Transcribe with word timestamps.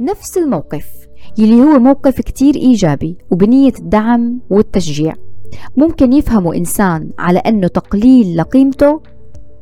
نفس 0.00 0.38
الموقف 0.38 0.86
يلي 1.38 1.62
هو 1.62 1.78
موقف 1.78 2.20
كتير 2.20 2.54
إيجابي 2.54 3.16
وبنية 3.30 3.72
الدعم 3.78 4.40
والتشجيع 4.50 5.14
ممكن 5.76 6.12
يفهمه 6.12 6.54
إنسان 6.54 7.10
على 7.18 7.38
أنه 7.38 7.66
تقليل 7.68 8.36
لقيمته 8.36 9.00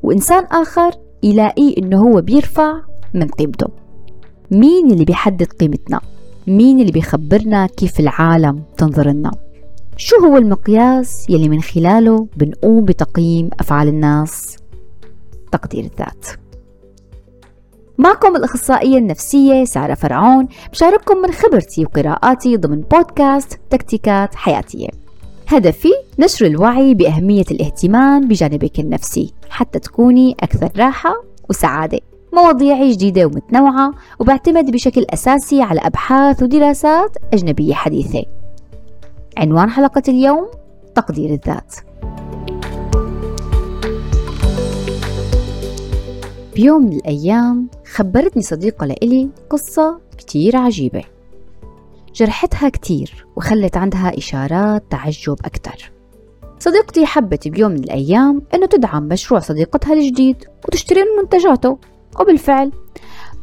وإنسان 0.03 0.45
آخر 0.45 0.91
يلاقيه 1.23 1.75
أنه 1.79 2.01
هو 2.09 2.21
بيرفع 2.21 2.73
من 3.15 3.29
قيمته 3.29 3.67
مين 4.51 4.91
اللي 4.91 5.05
بيحدد 5.05 5.47
قيمتنا؟ 5.47 6.01
مين 6.47 6.81
اللي 6.81 6.93
بيخبرنا 6.93 7.67
كيف 7.67 8.01
العالم 8.01 8.63
تنظر 8.77 9.09
لنا؟ 9.09 9.31
شو 9.97 10.17
هو 10.17 10.37
المقياس 10.37 11.31
يلي 11.31 11.49
من 11.49 11.61
خلاله 11.61 12.27
بنقوم 12.37 12.85
بتقييم 12.85 13.51
أفعال 13.61 13.89
الناس؟ 13.89 14.57
تقدير 15.53 15.85
الذات 15.85 16.27
معكم 17.99 18.37
الأخصائية 18.37 18.99
النفسية 18.99 19.65
سارة 19.65 19.95
فرعون 19.95 20.49
بشارككم 20.73 21.17
من 21.17 21.33
خبرتي 21.33 21.85
وقراءاتي 21.85 22.57
ضمن 22.57 22.81
بودكاست 22.81 23.61
تكتيكات 23.71 24.35
حياتية. 24.35 24.89
هدفي 25.49 25.89
نشر 26.19 26.47
الوعي 26.47 26.95
بأهمية 26.95 27.45
الاهتمام 27.51 28.29
بجانبك 28.29 28.81
النفسي 28.81 29.35
حتى 29.51 29.79
تكوني 29.79 30.37
أكثر 30.41 30.71
راحة 30.77 31.11
وسعادة. 31.51 32.01
مواضيعي 32.33 32.93
جديدة 32.93 33.27
ومتنوعة 33.27 33.93
وبعتمد 34.19 34.71
بشكل 34.71 35.07
أساسي 35.11 35.63
على 35.63 35.81
أبحاث 35.81 36.43
ودراسات 36.43 37.17
أجنبية 37.33 37.75
حديثة. 37.75 38.23
عنوان 39.37 39.71
حلقة 39.71 40.03
اليوم 40.09 40.49
تقدير 40.95 41.31
الذات. 41.31 41.75
بيوم 46.59 46.83
من 46.83 46.93
الأيام 46.93 47.69
خبرتني 47.95 48.43
صديقة 48.43 48.87
لإلي 48.87 49.29
قصة 49.51 50.01
كتير 50.19 50.57
عجيبة. 50.57 51.05
جرحتها 52.15 52.69
كتير 52.69 53.27
وخلت 53.37 53.77
عندها 53.77 54.19
إشارات 54.19 54.85
تعجب 54.91 55.37
أكتر. 55.45 55.93
صديقتي 56.59 57.07
حبت 57.07 57.49
بيوم 57.49 57.71
من 57.71 57.79
الأيام 57.79 58.43
أنه 58.55 58.67
تدعم 58.67 59.03
مشروع 59.03 59.41
صديقتها 59.41 59.93
الجديد 59.93 60.37
وتشتري 60.69 61.01
من 61.01 61.23
منتجاته 61.23 61.79
وبالفعل 62.21 62.73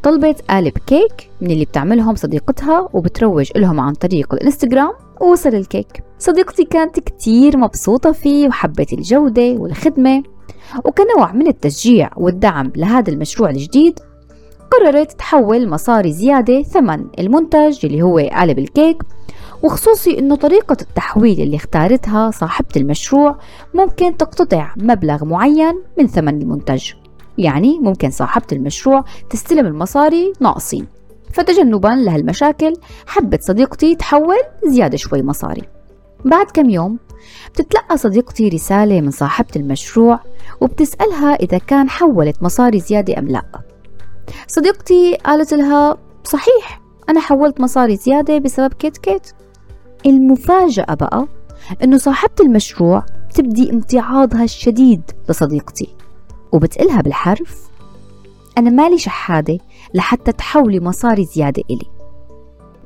طلبت 0.03 0.41
قالب 0.41 0.77
كيك 0.77 1.29
من 1.41 1.51
اللي 1.51 1.65
بتعملهم 1.65 2.15
صديقتها 2.15 2.89
وبتروج 2.93 3.51
لهم 3.55 3.79
عن 3.79 3.93
طريق 3.93 4.33
الإنستغرام 4.33 4.93
ووصل 5.21 5.49
الكيك. 5.49 6.03
صديقتي 6.19 6.65
كانت 6.65 6.99
كتير 6.99 7.57
مبسوطة 7.57 8.11
فيه 8.11 8.47
وحبت 8.47 8.93
الجودة 8.93 9.51
والخدمة 9.51 10.23
وكنوع 10.85 11.31
من 11.31 11.47
التشجيع 11.47 12.09
والدعم 12.17 12.71
لهذا 12.75 13.11
المشروع 13.11 13.49
الجديد 13.49 13.99
قررت 14.71 15.11
تحول 15.11 15.69
مصاري 15.69 16.11
زيادة 16.11 16.63
ثمن 16.63 17.05
المنتج 17.19 17.85
اللي 17.85 18.01
هو 18.01 18.17
قالب 18.17 18.59
الكيك 18.59 19.03
وخصوصي 19.63 20.19
إنه 20.19 20.35
طريقة 20.35 20.77
التحويل 20.81 21.41
اللي 21.41 21.55
اختارتها 21.55 22.31
صاحبة 22.31 22.67
المشروع 22.75 23.37
ممكن 23.73 24.17
تقتطع 24.17 24.73
مبلغ 24.77 25.25
معين 25.25 25.81
من 25.97 26.07
ثمن 26.07 26.41
المنتج. 26.41 26.91
يعني 27.37 27.79
ممكن 27.79 28.11
صاحبة 28.11 28.45
المشروع 28.51 29.03
تستلم 29.29 29.65
المصاري 29.65 30.33
ناقصين. 30.39 30.87
فتجنبا 31.33 31.87
لهالمشاكل 31.87 32.73
حبت 33.07 33.43
صديقتي 33.43 33.95
تحول 33.95 34.37
زيادة 34.67 34.97
شوي 34.97 35.21
مصاري. 35.21 35.63
بعد 36.25 36.45
كم 36.45 36.69
يوم 36.69 36.99
بتتلقى 37.53 37.97
صديقتي 37.97 38.49
رسالة 38.49 39.01
من 39.01 39.11
صاحبة 39.11 39.47
المشروع 39.55 40.19
وبتسألها 40.61 41.33
إذا 41.35 41.57
كان 41.57 41.89
حولت 41.89 42.43
مصاري 42.43 42.79
زيادة 42.79 43.19
أم 43.19 43.27
لا. 43.27 43.43
صديقتي 44.47 45.15
قالت 45.15 45.53
لها 45.53 45.97
صحيح 46.23 46.81
أنا 47.09 47.19
حولت 47.19 47.61
مصاري 47.61 47.95
زيادة 47.95 48.37
بسبب 48.37 48.73
كيت 48.73 48.97
كيت. 48.97 49.31
المفاجأة 50.05 50.93
بقى 50.93 51.27
إنه 51.83 51.97
صاحبة 51.97 52.33
المشروع 52.41 53.05
تبدي 53.35 53.71
امتعاضها 53.71 54.43
الشديد 54.43 55.01
لصديقتي 55.29 55.95
وبتقلها 56.51 57.01
بالحرف 57.01 57.61
أنا 58.57 58.69
مالي 58.69 58.97
شحادة 58.97 59.57
لحتى 59.93 60.31
تحولي 60.31 60.79
مصاري 60.79 61.25
زيادة 61.25 61.63
إلي. 61.69 61.94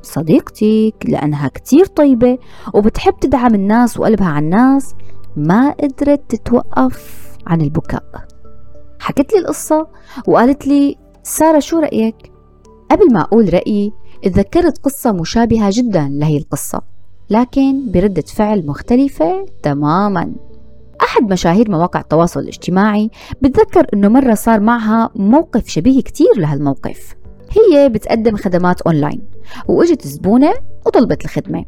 صديقتك 0.02 0.94
لأنها 1.04 1.48
كتير 1.48 1.86
طيبة 1.86 2.38
وبتحب 2.74 3.14
تدعم 3.20 3.54
الناس 3.54 3.98
وقلبها 3.98 4.28
على 4.28 4.44
الناس. 4.44 4.94
ما 5.36 5.70
قدرت 5.70 6.20
تتوقف 6.28 7.28
عن 7.46 7.60
البكاء. 7.60 8.04
حكت 9.00 9.32
لي 9.32 9.38
القصة 9.38 9.86
وقالت 10.26 10.66
لي 10.66 10.96
سارة 11.22 11.58
شو 11.58 11.78
رأيك؟ 11.78 12.32
قبل 12.90 13.12
ما 13.12 13.20
أقول 13.20 13.54
رأيي 13.54 13.92
تذكرت 14.22 14.78
قصة 14.78 15.12
مشابهة 15.12 15.70
جدا 15.72 16.08
لهي 16.12 16.38
القصة 16.38 16.82
لكن 17.30 17.92
بردة 17.92 18.22
فعل 18.22 18.66
مختلفة 18.66 19.46
تماما. 19.62 20.32
أحد 21.02 21.22
مشاهير 21.32 21.70
مواقع 21.70 22.00
التواصل 22.00 22.40
الاجتماعي 22.40 23.10
بتذكر 23.42 23.86
أنه 23.94 24.08
مرة 24.08 24.34
صار 24.34 24.60
معها 24.60 25.10
موقف 25.14 25.68
شبيه 25.68 26.02
كتير 26.02 26.38
لهالموقف. 26.38 27.14
هي 27.50 27.88
بتقدم 27.88 28.36
خدمات 28.36 28.80
أونلاين 28.80 29.20
وإجت 29.68 30.06
زبونة 30.06 30.54
وطلبت 30.86 31.24
الخدمة. 31.24 31.64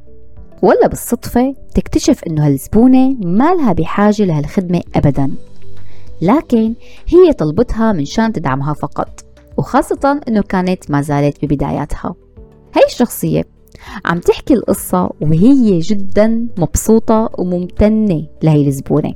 ولا 0.62 0.86
بالصدفة 0.86 1.54
تكتشف 1.74 2.24
أنه 2.24 2.46
هالزبونة 2.46 3.16
ما 3.24 3.54
لها 3.54 3.72
بحاجة 3.72 4.22
لهالخدمة 4.24 4.80
أبدا. 4.94 5.30
لكن 6.22 6.74
هي 7.06 7.32
طلبتها 7.32 7.92
من 7.92 8.04
شان 8.04 8.32
تدعمها 8.32 8.72
فقط 8.72 9.24
وخاصة 9.56 10.20
أنه 10.28 10.42
كانت 10.42 10.90
ما 10.90 11.02
زالت 11.02 11.44
ببداياتها. 11.44 12.14
هاي 12.76 12.84
الشخصية 12.86 13.44
عم 14.04 14.18
تحكي 14.18 14.54
القصة 14.54 15.10
وهي 15.20 15.78
جدا 15.78 16.46
مبسوطة 16.58 17.30
وممتنة 17.38 18.26
لهي 18.42 18.66
الزبونة. 18.66 19.14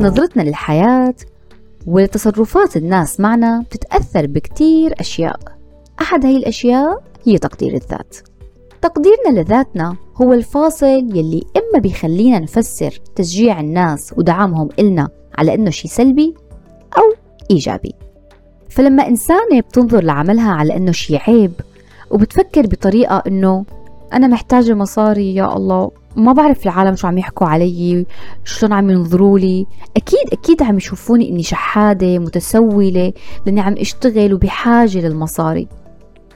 نظرتنا 0.00 0.42
للحياة 0.42 1.14
ولتصرفات 1.86 2.76
الناس 2.76 3.20
معنا 3.20 3.60
بتتأثر 3.60 4.26
بكتير 4.26 4.94
أشياء. 5.00 5.40
أحد 6.00 6.26
هاي 6.26 6.36
الأشياء 6.36 7.02
هي 7.24 7.38
تقدير 7.38 7.74
الذات. 7.74 8.16
تقديرنا 8.82 9.40
لذاتنا 9.40 9.96
هو 10.22 10.32
الفاصل 10.32 10.86
يلي 10.86 11.44
إما 11.56 11.78
بيخلينا 11.78 12.38
نفسر 12.38 13.00
تشجيع 13.14 13.60
الناس 13.60 14.14
ودعمهم 14.16 14.68
إلنا 14.78 15.08
على 15.38 15.54
إنه 15.54 15.70
شي 15.70 15.88
سلبي 15.88 16.34
أو 16.98 17.14
إيجابي. 17.50 17.94
فلما 18.70 19.08
إنسانة 19.08 19.60
بتنظر 19.60 20.04
لعملها 20.04 20.52
على 20.52 20.76
إنه 20.76 20.92
شي 20.92 21.16
عيب 21.16 21.52
وبتفكر 22.10 22.66
بطريقة 22.66 23.22
إنه 23.26 23.64
أنا 24.12 24.26
محتاجة 24.26 24.74
مصاري 24.74 25.34
يا 25.34 25.56
الله. 25.56 25.90
ما 26.16 26.32
بعرف 26.32 26.62
العالم 26.62 26.96
شو 26.96 27.06
عم 27.06 27.18
يحكوا 27.18 27.46
علي 27.46 28.06
شلون 28.44 28.72
عم 28.72 28.90
ينظروا 28.90 29.38
لي. 29.38 29.66
أكيد 29.96 30.32
أكيد 30.32 30.62
عم 30.62 30.76
يشوفوني 30.76 31.28
إني 31.28 31.42
شحادة 31.42 32.18
متسولة 32.18 33.12
لأني 33.46 33.60
عم 33.60 33.74
أشتغل 33.78 34.34
وبحاجة 34.34 34.98
للمصاري. 34.98 35.68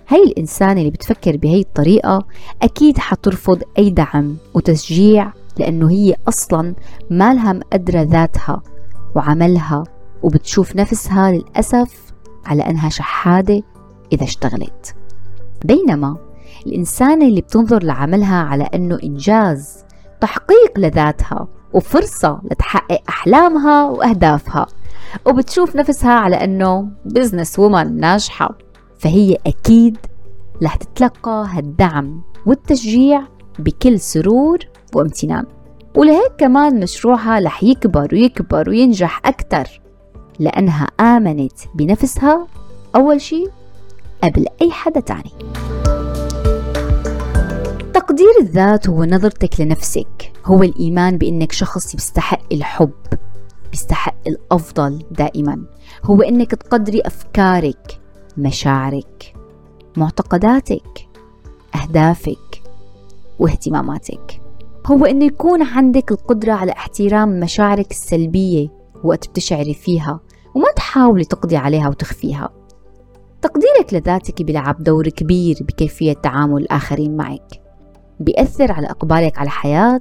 هاي 0.08 0.22
الإنسانة 0.22 0.80
اللي 0.80 0.90
بتفكر 0.90 1.36
بهي 1.36 1.60
الطريقة 1.60 2.26
أكيد 2.62 2.98
حترفض 2.98 3.62
أي 3.78 3.90
دعم 3.90 4.36
وتشجيع 4.54 5.32
لأنه 5.58 5.90
هي 5.90 6.16
أصلا 6.28 6.74
ما 7.10 7.34
لها 7.34 7.52
مقدرة 7.52 8.02
ذاتها 8.02 8.62
وعملها 9.14 9.84
وبتشوف 10.22 10.76
نفسها 10.76 11.32
للأسف 11.32 12.12
على 12.46 12.62
أنها 12.62 12.88
شحادة 12.88 13.62
إذا 14.12 14.24
اشتغلت. 14.24 14.94
بينما 15.64 16.16
الإنسانة 16.66 17.26
اللي 17.26 17.40
بتنظر 17.40 17.82
لعملها 17.82 18.36
على 18.36 18.64
أنه 18.64 18.98
إنجاز 19.04 19.84
تحقيق 20.20 20.78
لذاتها 20.78 21.48
وفرصة 21.72 22.40
لتحقق 22.50 23.00
أحلامها 23.08 23.84
وأهدافها 23.84 24.66
وبتشوف 25.26 25.76
نفسها 25.76 26.12
على 26.12 26.36
أنه 26.36 26.88
بزنس 27.04 27.58
وومن 27.58 28.00
ناجحة. 28.00 28.58
فهي 28.98 29.36
أكيد 29.46 29.96
رح 30.62 30.76
تتلقى 30.76 31.46
هالدعم 31.48 32.22
والتشجيع 32.46 33.22
بكل 33.58 34.00
سرور 34.00 34.58
وامتنان. 34.94 35.44
ولهيك 35.96 36.32
كمان 36.38 36.80
مشروعها 36.80 37.40
رح 37.40 37.62
يكبر 37.62 38.08
ويكبر 38.12 38.68
وينجح 38.68 39.20
أكثر 39.24 39.80
لأنها 40.38 40.88
آمنت 41.00 41.52
بنفسها 41.74 42.46
أول 42.96 43.20
شيء 43.20 43.50
قبل 44.24 44.46
أي 44.62 44.70
حدا 44.70 45.00
تاني. 45.00 45.30
تقدير 48.10 48.40
الذات 48.40 48.88
هو 48.88 49.04
نظرتك 49.04 49.60
لنفسك 49.60 50.32
هو 50.44 50.62
الإيمان 50.62 51.18
بأنك 51.18 51.52
شخص 51.52 51.94
يستحق 51.94 52.52
الحب 52.52 52.90
بيستحق 53.70 54.16
الأفضل 54.26 55.02
دائما. 55.10 55.64
هو 56.04 56.22
أنك 56.22 56.50
تقدري 56.50 57.00
أفكارك 57.00 58.00
مشاعرك 58.36 59.34
معتقداتك 59.96 61.08
أهدافك 61.74 62.62
واهتماماتك. 63.38 64.40
هو 64.86 65.04
أنه 65.04 65.24
يكون 65.24 65.62
عندك 65.62 66.12
القدرة 66.12 66.52
على 66.52 66.72
احترام 66.72 67.40
مشاعرك 67.40 67.90
السلبية 67.90 68.68
وقت 69.04 69.28
بتشعري 69.28 69.74
فيها 69.74 70.20
وما 70.54 70.72
تحاولي 70.76 71.24
تقضي 71.24 71.56
عليها 71.56 71.88
وتخفيها. 71.88 72.50
تقديرك 73.42 73.94
لذاتك 73.94 74.42
بيلعب 74.42 74.82
دور 74.82 75.08
كبير 75.08 75.56
بكيفية 75.60 76.12
تعامل 76.12 76.62
الآخرين 76.62 77.16
معك. 77.16 77.69
بيأثر 78.20 78.72
على 78.72 78.86
إقبالك 78.86 79.38
على 79.38 79.46
الحياة 79.46 80.00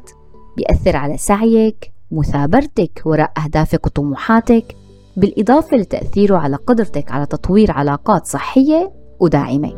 بيأثر 0.57 0.95
على 0.95 1.17
سعيك 1.17 1.91
مثابرتك 2.11 3.01
وراء 3.05 3.31
أهدافك 3.45 3.85
وطموحاتك 3.85 4.75
بالإضافة 5.17 5.77
لتأثيره 5.77 6.37
على 6.37 6.55
قدرتك 6.55 7.11
على 7.11 7.25
تطوير 7.25 7.71
علاقات 7.71 8.25
صحية 8.25 8.91
وداعمة. 9.19 9.69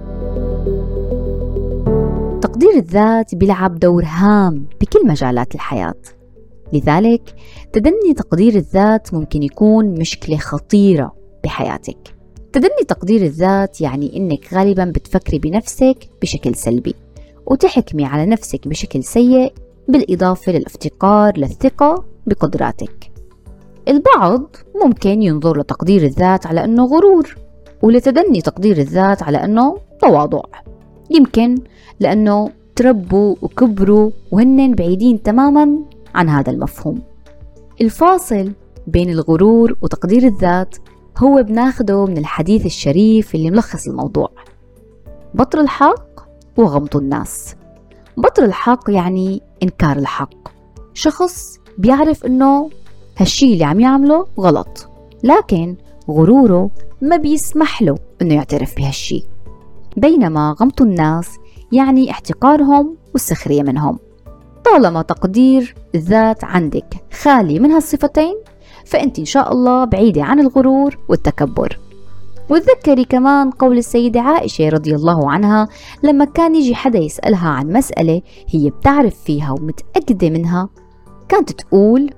تقدير 2.41 2.71
الذات 2.75 3.35
بيلعب 3.35 3.79
دور 3.79 4.03
هام 4.05 4.67
بكل 4.81 5.07
مجالات 5.07 5.55
الحياة. 5.55 6.01
لذلك 6.73 7.35
تدني 7.73 8.13
تقدير 8.17 8.55
الذات 8.55 9.13
ممكن 9.13 9.43
يكون 9.43 9.99
مشكلة 9.99 10.37
خطيرة 10.37 11.15
بحياتك. 11.43 12.15
تدني 12.53 12.85
تقدير 12.87 13.21
الذات 13.21 13.81
يعني 13.81 14.17
إنك 14.17 14.53
غالبا 14.53 14.85
بتفكري 14.85 15.39
بنفسك 15.39 16.09
بشكل 16.21 16.55
سلبي. 16.55 16.95
وتحكمي 17.51 18.05
على 18.05 18.25
نفسك 18.25 18.67
بشكل 18.67 19.03
سيء 19.03 19.53
بالإضافة 19.87 20.51
للافتقار 20.51 21.37
للثقة 21.37 22.03
بقدراتك. 22.27 23.11
البعض 23.87 24.55
ممكن 24.83 25.21
ينظر 25.21 25.59
لتقدير 25.59 26.03
الذات 26.03 26.47
على 26.47 26.63
أنه 26.63 26.85
غرور 26.85 27.35
ولتدني 27.81 28.41
تقدير 28.41 28.77
الذات 28.77 29.23
على 29.23 29.37
أنه 29.37 29.77
تواضع. 30.01 30.41
يمكن 31.09 31.55
لأنه 31.99 32.49
تربوا 32.75 33.35
وكبروا 33.41 34.11
وهن 34.31 34.75
بعيدين 34.75 35.23
تماما 35.23 35.79
عن 36.15 36.29
هذا 36.29 36.51
المفهوم. 36.51 37.01
الفاصل 37.81 38.51
بين 38.87 39.09
الغرور 39.09 39.77
وتقدير 39.81 40.23
الذات 40.23 40.75
هو 41.17 41.43
بناخده 41.43 42.05
من 42.05 42.17
الحديث 42.17 42.65
الشريف 42.65 43.35
اللي 43.35 43.51
ملخص 43.51 43.87
الموضوع. 43.87 44.29
بطر 45.33 45.61
الحق 45.61 46.10
وغمط 46.57 46.95
الناس. 46.95 47.55
بطر 48.17 48.45
الحق 48.45 48.89
يعني 48.89 49.41
إنكار 49.63 49.97
الحق. 49.97 50.47
شخص 50.93 51.57
بيعرف 51.77 52.25
إنه 52.25 52.69
هالشي 53.17 53.53
اللي 53.53 53.63
عم 53.63 53.79
يعمله 53.79 54.27
غلط 54.39 54.89
لكن 55.23 55.75
غروره 56.09 56.69
ما 57.01 57.17
بيسمح 57.17 57.81
له 57.81 57.97
إنه 58.21 58.33
يعترف 58.33 58.75
بهالشي. 58.75 59.23
بينما 59.97 60.55
غمط 60.59 60.81
الناس 60.81 61.29
يعني 61.71 62.11
احتقارهم 62.11 62.97
والسخرية 63.13 63.63
منهم. 63.63 63.99
طالما 64.65 65.01
تقدير 65.01 65.75
الذات 65.95 66.43
عندك 66.43 66.95
خالي 67.21 67.59
من 67.59 67.71
هالصفتين 67.71 68.35
فأنت 68.85 69.19
إن 69.19 69.25
شاء 69.25 69.53
الله 69.53 69.85
بعيدة 69.85 70.23
عن 70.23 70.39
الغرور 70.39 70.97
والتكبر. 71.09 71.79
وتذكري 72.51 73.05
كمان 73.05 73.51
قول 73.51 73.77
السيدة 73.77 74.21
عائشة 74.21 74.69
رضي 74.69 74.95
الله 74.95 75.31
عنها 75.31 75.67
لما 76.03 76.25
كان 76.25 76.55
يجي 76.55 76.75
حدا 76.75 76.99
يسألها 76.99 77.49
عن 77.49 77.73
مسألة 77.73 78.21
هي 78.47 78.69
بتعرف 78.69 79.15
فيها 79.23 79.51
ومتأكدة 79.51 80.29
منها 80.29 80.69
كانت 81.29 81.51
تقول 81.51 82.09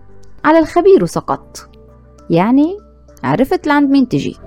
على 0.46 0.60
الخبير 0.60 1.06
سقط. 1.06 1.70
يعني 2.30 2.78
عرفت 3.24 3.68
لعند 3.68 3.90
مين 3.90 4.08
تجي. 4.08 4.38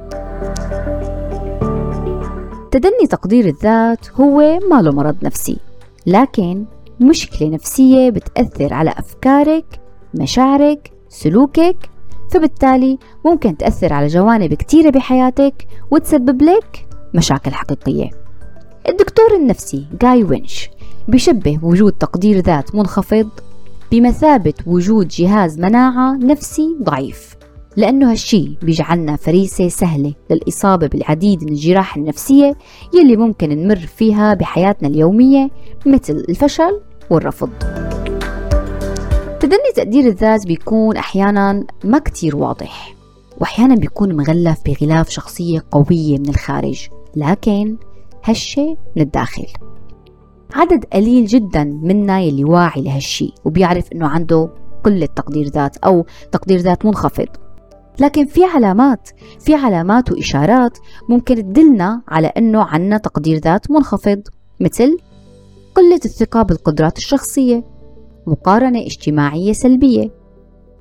تدني 2.70 3.06
تقدير 3.10 3.46
الذات 3.46 4.20
هو 4.20 4.58
ما 4.70 4.82
له 4.82 4.92
مرض 4.92 5.16
نفسي 5.22 5.58
لكن 6.06 6.64
مشكلة 7.00 7.48
نفسية 7.48 8.10
بتأثر 8.10 8.74
على 8.74 8.90
أفكارك 8.90 9.80
مشاعرك 10.14 10.92
سلوكك 11.08 11.76
فبالتالي 12.30 12.98
ممكن 13.24 13.56
تأثر 13.56 13.92
على 13.92 14.06
جوانب 14.06 14.54
كتيرة 14.54 14.90
بحياتك 14.90 15.66
وتسبب 15.90 16.42
لك 16.42 16.86
مشاكل 17.14 17.50
حقيقية. 17.52 18.10
الدكتور 18.88 19.36
النفسي 19.36 19.86
جاي 20.02 20.24
وينش 20.24 20.70
بيشبه 21.08 21.58
وجود 21.62 21.92
تقدير 21.92 22.38
ذات 22.40 22.74
منخفض 22.74 23.28
بمثابة 23.92 24.54
وجود 24.66 25.08
جهاز 25.08 25.58
مناعة 25.58 26.16
نفسي 26.16 26.76
ضعيف 26.82 27.36
لأنه 27.76 28.10
هالشي 28.10 28.58
بيجعلنا 28.62 29.16
فريسة 29.16 29.68
سهلة 29.68 30.12
للإصابة 30.30 30.86
بالعديد 30.86 31.44
من 31.44 31.48
الجراح 31.52 31.96
النفسية 31.96 32.56
يلي 32.94 33.16
ممكن 33.16 33.48
نمر 33.48 33.76
فيها 33.76 34.34
بحياتنا 34.34 34.88
اليومية 34.88 35.50
مثل 35.86 36.24
الفشل 36.28 36.80
والرفض. 37.10 37.85
تدني 39.40 39.72
تقدير 39.76 40.06
الذات 40.06 40.46
بيكون 40.46 40.96
أحيانا 40.96 41.66
ما 41.84 41.98
كتير 41.98 42.36
واضح 42.36 42.94
وأحيانا 43.40 43.74
بيكون 43.74 44.16
مغلف 44.16 44.58
بغلاف 44.66 45.08
شخصية 45.08 45.64
قوية 45.70 46.18
من 46.18 46.28
الخارج 46.28 46.88
لكن 47.16 47.76
هالشي 48.24 48.66
من 48.96 49.02
الداخل. 49.02 49.46
عدد 50.54 50.84
قليل 50.84 51.26
جدا 51.26 51.64
منا 51.64 52.20
يلي 52.20 52.44
واعي 52.44 52.82
لهالشي 52.82 53.32
وبيعرف 53.44 53.92
إنه 53.92 54.06
عنده 54.06 54.48
قلة 54.84 55.06
تقدير 55.06 55.48
ذات 55.48 55.76
أو 55.76 56.06
تقدير 56.32 56.58
ذات 56.58 56.86
منخفض. 56.86 57.28
لكن 58.00 58.26
في 58.26 58.44
علامات 58.44 59.08
في 59.40 59.54
علامات 59.54 60.12
وإشارات 60.12 60.78
ممكن 61.08 61.34
تدلنا 61.34 62.02
على 62.08 62.26
أنه 62.26 62.62
عنا 62.62 62.98
تقدير 62.98 63.38
ذات 63.38 63.70
منخفض 63.70 64.22
مثل 64.60 64.96
قلة 65.74 66.00
الثقة 66.04 66.42
بالقدرات 66.42 66.98
الشخصية. 66.98 67.75
مقارنة 68.26 68.80
اجتماعية 68.80 69.52
سلبية. 69.52 70.10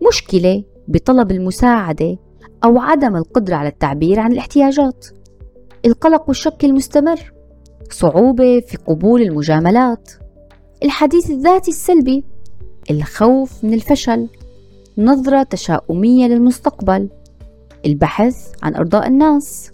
مشكلة 0.08 0.64
بطلب 0.88 1.32
المساعدة 1.32 2.18
أو 2.64 2.80
عدم 2.80 3.16
القدرة 3.16 3.56
على 3.56 3.70
التعبير 3.70 4.20
عن 4.20 4.32
الاحتياجات. 4.32 5.06
القلق 5.86 6.28
والشك 6.28 6.66
المستمر. 6.66 7.34
صعوبة 7.90 8.60
في 8.60 8.78
قبول 8.78 9.22
المجاملات. 9.22 10.12
الحديث 10.84 11.30
الذاتي 11.32 11.72
السلبي. 11.72 12.24
الخوف 12.92 13.64
من 13.64 13.74
الفشل. 13.74 14.28
نظرة 14.98 15.44
تشاؤمية 15.44 16.28
للمستقبل. 16.28 17.10
البحث 17.86 18.52
عن 18.64 18.76
إرضاء 18.76 19.08
الناس. 19.08 19.72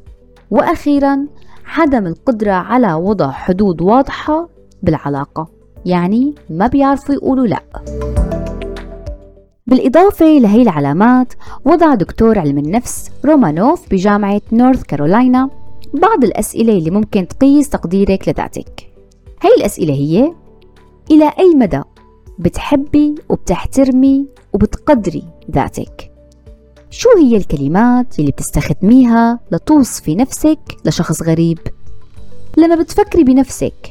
وأخيرا 0.51 1.27
عدم 1.65 2.07
القدرة 2.07 2.51
على 2.51 2.93
وضع 2.93 3.31
حدود 3.31 3.81
واضحة 3.81 4.49
بالعلاقة. 4.83 5.60
يعني 5.85 6.33
ما 6.49 6.67
بيعرفوا 6.67 7.15
يقولوا 7.15 7.47
لا. 7.47 7.63
بالإضافة 9.67 10.25
لهي 10.25 10.61
العلامات 10.61 11.33
وضع 11.65 11.95
دكتور 11.95 12.39
علم 12.39 12.57
النفس 12.57 13.11
رومانوف 13.25 13.89
بجامعة 13.91 14.41
نورث 14.51 14.83
كارولاينا 14.83 15.49
بعض 15.93 16.23
الأسئلة 16.23 16.73
اللي 16.77 16.89
ممكن 16.91 17.27
تقيس 17.27 17.69
تقديرك 17.69 18.29
لذاتك. 18.29 18.91
هي 19.41 19.49
الأسئلة 19.57 19.93
هي 19.93 20.33
إلى 21.11 21.31
أي 21.39 21.55
مدى 21.55 21.81
بتحبي 22.39 23.15
وبتحترمي 23.29 24.25
وبتقدري 24.53 25.23
ذاتك؟ 25.51 26.11
شو 26.89 27.09
هي 27.17 27.37
الكلمات 27.37 28.19
اللي 28.19 28.31
بتستخدميها 28.31 29.39
لتوصفي 29.51 30.15
نفسك 30.15 30.59
لشخص 30.85 31.23
غريب؟ 31.23 31.59
لما 32.57 32.75
بتفكري 32.75 33.23
بنفسك 33.23 33.90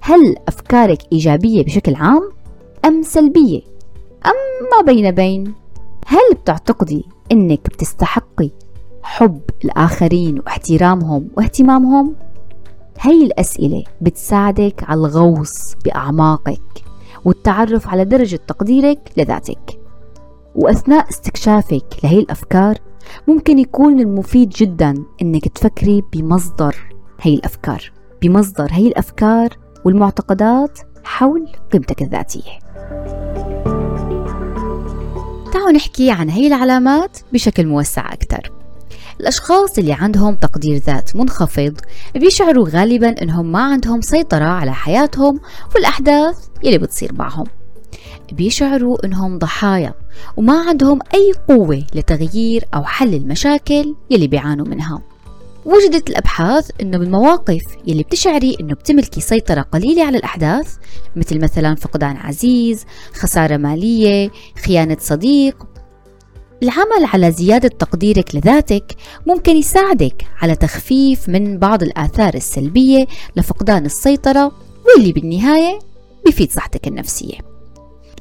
هل 0.00 0.36
أفكارك 0.48 0.98
إيجابية 1.12 1.64
بشكل 1.64 1.94
عام 1.94 2.30
أم 2.84 3.02
سلبية؟ 3.02 3.60
أم 4.26 4.68
ما 4.72 4.92
بين 4.92 5.10
بين؟ 5.10 5.54
هل 6.06 6.34
بتعتقدي 6.34 7.04
أنك 7.32 7.60
بتستحقي 7.68 8.50
حب 9.02 9.40
الآخرين 9.64 10.38
واحترامهم 10.38 11.28
واهتمامهم؟ 11.36 12.14
هي 13.00 13.24
الأسئلة 13.24 13.84
بتساعدك 14.00 14.84
على 14.88 15.00
الغوص 15.00 15.74
بأعماقك 15.84 16.84
والتعرف 17.24 17.88
على 17.88 18.04
درجة 18.04 18.40
تقديرك 18.46 18.98
لذاتك. 19.16 19.80
وأثناء 20.54 21.08
استكشافك 21.08 21.84
لهي 22.04 22.18
الأفكار 22.18 22.78
ممكن 23.28 23.58
يكون 23.58 24.00
المفيد 24.00 24.48
جدا 24.48 24.94
إنك 25.22 25.48
تفكري 25.48 26.02
بمصدر 26.12 26.76
هي 27.20 27.34
الأفكار 27.34 27.92
بمصدر 28.22 28.68
هي 28.70 28.88
الأفكار 28.88 29.48
والمعتقدات 29.84 30.78
حول 31.04 31.48
قيمتك 31.72 32.02
الذاتية. 32.02 32.58
تعالوا 35.52 35.72
نحكي 35.72 36.10
عن 36.10 36.28
هي 36.30 36.46
العلامات 36.46 37.18
بشكل 37.32 37.66
موسع 37.66 38.12
أكثر. 38.12 38.52
الأشخاص 39.20 39.78
اللي 39.78 39.92
عندهم 39.92 40.34
تقدير 40.34 40.76
ذات 40.76 41.16
منخفض 41.16 41.80
بيشعروا 42.14 42.68
غالبا 42.68 43.22
أنهم 43.22 43.52
ما 43.52 43.62
عندهم 43.62 44.00
سيطرة 44.00 44.44
على 44.44 44.74
حياتهم 44.74 45.40
والأحداث 45.74 46.36
يلي 46.62 46.78
بتصير 46.78 47.14
معهم. 47.14 47.46
بيشعروا 48.32 49.06
أنهم 49.06 49.38
ضحايا 49.38 49.94
وما 50.36 50.60
عندهم 50.68 50.98
أي 51.14 51.32
قوة 51.48 51.84
لتغيير 51.94 52.64
أو 52.74 52.84
حل 52.84 53.14
المشاكل 53.14 53.94
يلي 54.10 54.26
بيعانوا 54.26 54.66
منها. 54.66 55.02
وجدت 55.64 56.10
الأبحاث 56.10 56.70
أنه 56.80 56.98
بالمواقف 56.98 57.62
يلي 57.86 58.02
بتشعري 58.02 58.56
أنه 58.60 58.74
بتملكي 58.74 59.20
سيطرة 59.20 59.60
قليلة 59.60 60.04
على 60.04 60.18
الأحداث 60.18 60.74
مثل 61.16 61.40
مثلا 61.42 61.74
فقدان 61.74 62.16
عزيز 62.16 62.84
خسارة 63.14 63.56
مالية 63.56 64.30
خيانة 64.64 64.96
صديق. 65.00 65.66
العمل 66.62 67.04
على 67.04 67.32
زيادة 67.32 67.68
تقديرك 67.68 68.34
لذاتك 68.34 68.96
ممكن 69.26 69.56
يساعدك 69.56 70.26
على 70.42 70.56
تخفيف 70.56 71.28
من 71.28 71.58
بعض 71.58 71.82
الآثار 71.82 72.34
السلبية 72.34 73.06
لفقدان 73.36 73.86
السيطرة 73.86 74.52
واللي 74.86 75.12
بالنهاية 75.12 75.78
بيفيد 76.26 76.52
صحتك 76.52 76.88
النفسية. 76.88 77.49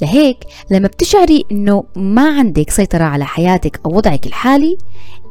لهيك 0.02 0.38
لما 0.72 0.88
بتشعري 0.88 1.44
إنه 1.52 1.84
ما 1.96 2.30
عندك 2.38 2.70
سيطرة 2.70 3.04
على 3.04 3.26
حياتك 3.26 3.80
أو 3.86 3.96
وضعك 3.96 4.28
الحالي 4.28 4.78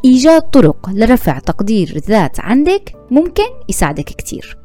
إيجاد 0.05 0.43
طرق 0.43 0.91
لرفع 0.91 1.39
تقدير 1.39 1.93
الذات 1.97 2.41
عندك 2.41 2.93
ممكن 3.11 3.47
يساعدك 3.69 4.05
كتير. 4.05 4.59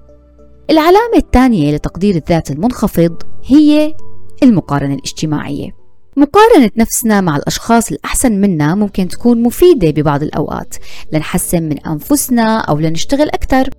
العلامة 0.69 1.17
الثانية 1.17 1.75
لتقدير 1.75 2.15
الذات 2.15 2.51
المنخفض 2.51 3.15
هي 3.45 3.95
المقارنة 4.43 4.93
الاجتماعية. 4.93 5.83
مقارنة 6.17 6.69
نفسنا 6.77 7.22
مع 7.22 7.38
الأشخاص 7.38 7.91
الأحسن 7.91 8.41
منا 8.41 8.75
ممكن 8.75 9.07
تكون 9.07 9.43
مفيدة 9.43 9.89
ببعض 9.89 10.24
الأوقات 10.24 10.75
لنحسن 11.12 11.63
من 11.63 11.79
أنفسنا 11.79 12.60
أو 12.60 12.79
لنشتغل 12.79 13.29
أكثر 13.29 13.69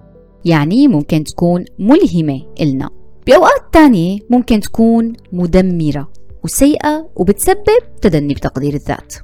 يعني 0.45 0.89
ممكن 0.89 1.25
تكون 1.25 1.65
ملهمة 1.79 2.41
إلنا. 2.61 2.91
بأوقات 3.27 3.63
تانية 3.73 4.19
ممكن 4.31 4.61
تكون 4.61 5.13
مدمرة 5.33 6.13
وسيئة 6.45 7.11
وبتسبب 7.17 7.81
تدني 8.03 8.35
بتقدير 8.35 8.75
الذات. 8.75 9.15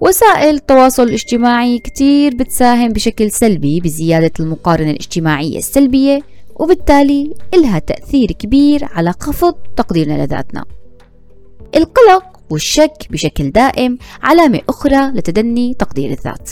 وسائل 0.00 0.54
التواصل 0.54 1.02
الاجتماعي 1.02 1.78
كتير 1.78 2.34
بتساهم 2.34 2.88
بشكل 2.88 3.30
سلبي 3.30 3.80
بزيادة 3.80 4.30
المقارنة 4.40 4.90
الاجتماعية 4.90 5.58
السلبية 5.58 6.22
وبالتالي 6.56 7.34
إلها 7.54 7.78
تأثير 7.78 8.32
كبير 8.32 8.84
على 8.84 9.14
خفض 9.20 9.54
تقديرنا 9.76 10.24
لذاتنا. 10.24 10.64
القلق 11.76 12.24
والشك 12.50 13.06
بشكل 13.10 13.50
دائم 13.50 13.98
علامة 14.22 14.60
أخرى 14.68 15.10
لتدني 15.10 15.74
تقدير 15.74 16.10
الذات. 16.10 16.50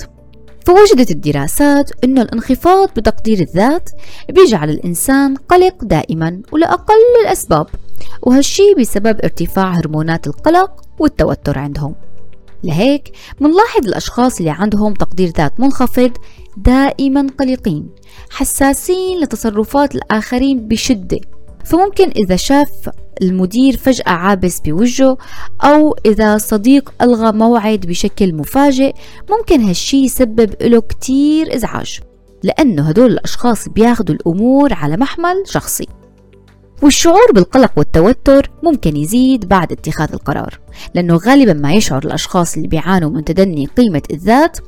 فوجدت 0.67 1.11
الدراسات 1.11 1.91
أن 2.05 2.19
الانخفاض 2.19 2.89
بتقدير 2.97 3.39
الذات 3.41 3.91
بيجعل 4.29 4.71
الإنسان 4.71 5.37
قلق 5.37 5.85
دائما 5.85 6.43
ولأقل 6.53 6.95
الأسباب 7.25 7.67
وهالشي 8.23 8.75
بسبب 8.79 9.21
ارتفاع 9.25 9.71
هرمونات 9.71 10.27
القلق 10.27 10.71
والتوتر 10.99 11.59
عندهم. 11.59 11.95
لهيك 12.65 13.13
منلاحظ 13.41 13.87
الأشخاص 13.87 14.39
اللي 14.39 14.51
عندهم 14.51 14.95
تقدير 14.95 15.33
ذات 15.39 15.61
منخفض 15.61 16.11
دائما 16.57 17.27
قلقين 17.39 17.89
حساسين 18.31 19.21
لتصرفات 19.21 19.95
الآخرين 19.95 20.69
بشدة. 20.69 21.21
فممكن 21.65 22.11
إذا 22.11 22.37
شاف 22.37 22.89
المدير 23.23 23.77
فجأة 23.77 24.11
عابس 24.11 24.61
بوجهه 24.61 25.17
أو 25.65 25.97
إذا 26.07 26.39
صديق 26.39 26.93
ألغى 27.03 27.33
موعد 27.33 27.81
بشكل 27.81 28.35
مفاجئ 28.35 28.95
ممكن 29.31 29.61
هالشي 29.61 30.05
يسبب 30.05 30.55
له 30.63 30.81
كتير 30.81 31.55
إزعاج 31.55 32.01
لأنه 32.43 32.89
هدول 32.89 33.11
الأشخاص 33.11 33.69
بياخدوا 33.69 34.15
الأمور 34.15 34.75
على 34.75 34.97
محمل 34.97 35.43
شخصي. 35.47 35.87
والشعور 36.83 37.33
بالقلق 37.35 37.73
والتوتر 37.77 38.51
ممكن 38.63 38.97
يزيد 38.97 39.49
بعد 39.49 39.73
اتخاذ 39.73 40.13
القرار 40.13 40.61
لأنه 40.95 41.17
غالبا 41.17 41.53
ما 41.53 41.75
يشعر 41.75 42.05
الأشخاص 42.05 42.57
اللي 42.57 42.69
بيعانوا 42.69 43.11
من 43.11 43.25
تدني 43.25 43.67
قيمة 43.67 44.03
الذات 44.11 44.59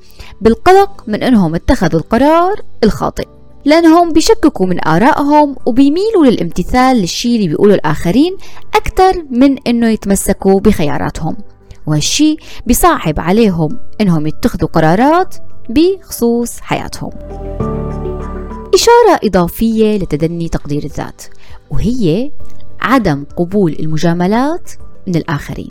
بالقلق 0.40 1.04
من 1.06 1.22
أنهم 1.22 1.54
اتخذوا 1.54 2.00
القرار 2.00 2.54
الخاطئ. 2.84 3.34
لأنهم 3.64 4.12
بيشككوا 4.12 4.66
من 4.66 4.88
آرائهم 4.88 5.56
وبيميلوا 5.66 6.26
للامتثال 6.26 6.97
للشيء 6.97 7.37
اللي 7.37 7.49
بيقوله 7.49 7.75
الآخرين 7.75 8.37
أكثر 8.75 9.25
من 9.30 9.59
إنه 9.59 9.88
يتمسكوا 9.88 10.61
بخياراتهم. 10.61 11.37
وهالشي 11.87 12.37
بيصعب 12.66 13.21
عليهم 13.21 13.78
إنهم 14.00 14.26
يتخذوا 14.26 14.68
قرارات 14.68 15.35
بخصوص 15.68 16.61
حياتهم. 16.61 17.11
إشارة 18.75 19.21
إضافية 19.25 19.97
لتدني 19.97 20.49
تقدير 20.49 20.85
الذات 20.85 21.23
وهي 21.71 22.30
عدم 22.80 23.25
قبول 23.37 23.76
المجاملات 23.80 24.71
من 25.06 25.16
الآخرين. 25.16 25.71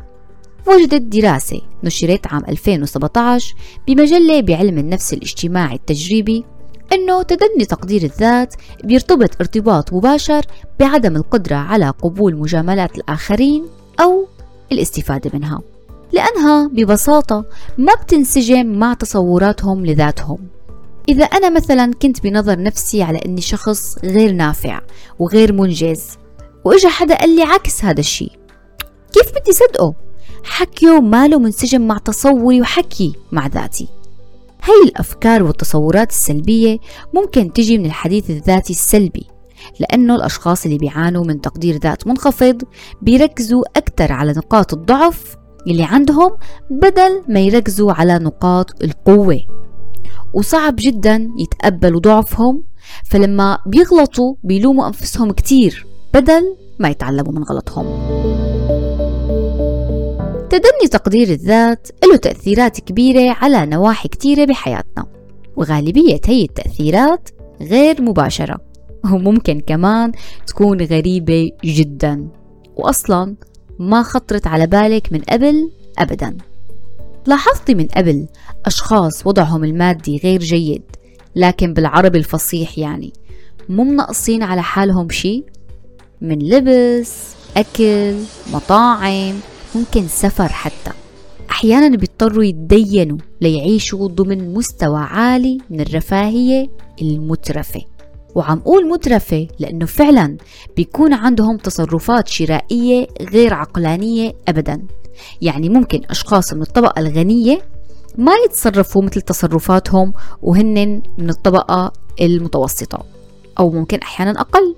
وجدت 0.67 1.01
دراسة 1.01 1.61
نشرت 1.83 2.27
عام 2.27 2.43
2017 2.49 3.55
بمجلة 3.87 4.41
بعلم 4.41 4.77
النفس 4.77 5.13
الاجتماعي 5.13 5.75
التجريبي 5.75 6.45
أنه 6.93 7.23
تدني 7.23 7.65
تقدير 7.65 8.03
الذات 8.03 8.55
بيرتبط 8.83 9.29
ارتباط 9.41 9.93
مباشر 9.93 10.45
بعدم 10.79 11.15
القدرة 11.15 11.55
على 11.55 11.89
قبول 11.89 12.35
مجاملات 12.35 12.97
الآخرين 12.97 13.65
أو 13.99 14.27
الاستفادة 14.71 15.31
منها 15.33 15.61
لأنها 16.11 16.67
ببساطة 16.67 17.45
ما 17.77 17.93
بتنسجم 17.93 18.65
مع 18.65 18.93
تصوراتهم 18.93 19.85
لذاتهم 19.85 20.37
إذا 21.09 21.25
أنا 21.25 21.49
مثلا 21.49 21.93
كنت 22.01 22.23
بنظر 22.23 22.63
نفسي 22.63 23.03
على 23.03 23.17
أني 23.25 23.41
شخص 23.41 23.97
غير 24.03 24.31
نافع 24.31 24.81
وغير 25.19 25.53
منجز 25.53 26.03
وإجا 26.65 26.89
حدا 26.89 27.15
قال 27.15 27.35
لي 27.35 27.43
عكس 27.43 27.85
هذا 27.85 27.99
الشيء 27.99 28.31
كيف 29.13 29.31
بدي 29.41 29.51
صدقه؟ 29.51 29.93
حكيه 30.43 30.99
ماله 30.99 31.39
منسجم 31.39 31.87
مع 31.87 31.97
تصوري 31.97 32.61
وحكي 32.61 33.13
مع 33.31 33.47
ذاتي 33.47 33.87
هاي 34.63 34.89
الأفكار 34.89 35.43
والتصورات 35.43 36.09
السلبية 36.09 36.77
ممكن 37.13 37.53
تجي 37.53 37.77
من 37.77 37.85
الحديث 37.85 38.29
الذاتي 38.29 38.73
السلبي 38.73 39.27
لأنه 39.79 40.15
الأشخاص 40.15 40.65
اللي 40.65 40.77
بيعانوا 40.77 41.25
من 41.25 41.41
تقدير 41.41 41.77
ذات 41.77 42.07
منخفض 42.07 42.61
بيركزوا 43.01 43.63
أكثر 43.77 44.11
على 44.11 44.31
نقاط 44.31 44.73
الضعف 44.73 45.35
اللي 45.67 45.83
عندهم 45.83 46.31
بدل 46.71 47.23
ما 47.29 47.39
يركزوا 47.39 47.93
على 47.93 48.19
نقاط 48.19 48.83
القوة. 48.83 49.39
وصعب 50.33 50.75
جدا 50.79 51.29
يتقبلوا 51.39 51.99
ضعفهم 51.99 52.63
فلما 53.05 53.57
بيغلطوا 53.65 54.35
بيلوموا 54.43 54.87
أنفسهم 54.87 55.31
كتير 55.31 55.87
بدل 56.13 56.55
ما 56.79 56.89
يتعلموا 56.89 57.33
من 57.33 57.43
غلطهم. 57.43 57.85
تدني 60.53 60.87
تقدير 60.91 61.29
الذات 61.29 61.87
له 62.03 62.15
تأثيرات 62.15 62.79
كبيرة 62.79 63.35
على 63.41 63.65
نواحي 63.65 64.09
كتيرة 64.09 64.45
بحياتنا. 64.45 65.05
وغالبية 65.55 66.21
هي 66.25 66.43
التأثيرات 66.43 67.29
غير 67.61 68.01
مباشرة. 68.01 68.57
وممكن 69.05 69.59
كمان 69.59 70.11
تكون 70.47 70.81
غريبة 70.81 71.51
جدا. 71.63 72.27
وأصلا 72.75 73.35
ما 73.79 74.03
خطرت 74.03 74.47
على 74.47 74.67
بالك 74.67 75.13
من 75.13 75.19
قبل 75.19 75.71
أبدا. 75.97 76.37
لاحظتي 77.25 77.75
من 77.75 77.87
قبل 77.87 78.27
أشخاص 78.65 79.27
وضعهم 79.27 79.63
المادي 79.63 80.21
غير 80.23 80.39
جيد 80.39 80.83
لكن 81.35 81.73
بالعربي 81.73 82.17
الفصيح 82.17 82.77
يعني. 82.77 83.13
مو 83.69 83.83
منقصين 83.83 84.43
على 84.43 84.63
حالهم 84.63 85.09
شي؟ 85.09 85.43
من 86.21 86.39
لبس 86.39 87.33
أكل 87.57 88.15
مطاعم 88.53 89.33
ممكن 89.75 90.07
سفر 90.07 90.47
حتى. 90.47 90.91
أحيانا 91.51 91.97
بيضطروا 91.97 92.43
يتدينوا 92.43 93.17
ليعيشوا 93.41 94.07
ضمن 94.07 94.53
مستوى 94.53 94.99
عالي 94.99 95.57
من 95.69 95.79
الرفاهية 95.81 96.69
المترفة. 97.01 97.81
وعم 98.35 98.59
قول 98.59 98.89
مترفة 98.89 99.47
لأنه 99.59 99.85
فعلا 99.85 100.37
بيكون 100.75 101.13
عندهم 101.13 101.57
تصرفات 101.57 102.27
شرائية 102.27 103.07
غير 103.21 103.53
عقلانية 103.53 104.33
أبدا. 104.47 104.87
يعني 105.41 105.69
ممكن 105.69 106.01
أشخاص 106.09 106.53
من 106.53 106.61
الطبقة 106.61 106.99
الغنية 106.99 107.61
ما 108.17 108.31
يتصرفوا 108.45 109.01
مثل 109.01 109.21
تصرفاتهم 109.21 110.13
وهن 110.41 111.01
من 111.17 111.29
الطبقة 111.29 111.93
المتوسطة. 112.21 113.05
أو 113.59 113.71
ممكن 113.71 113.97
أحيانا 113.97 114.41
أقل. 114.41 114.75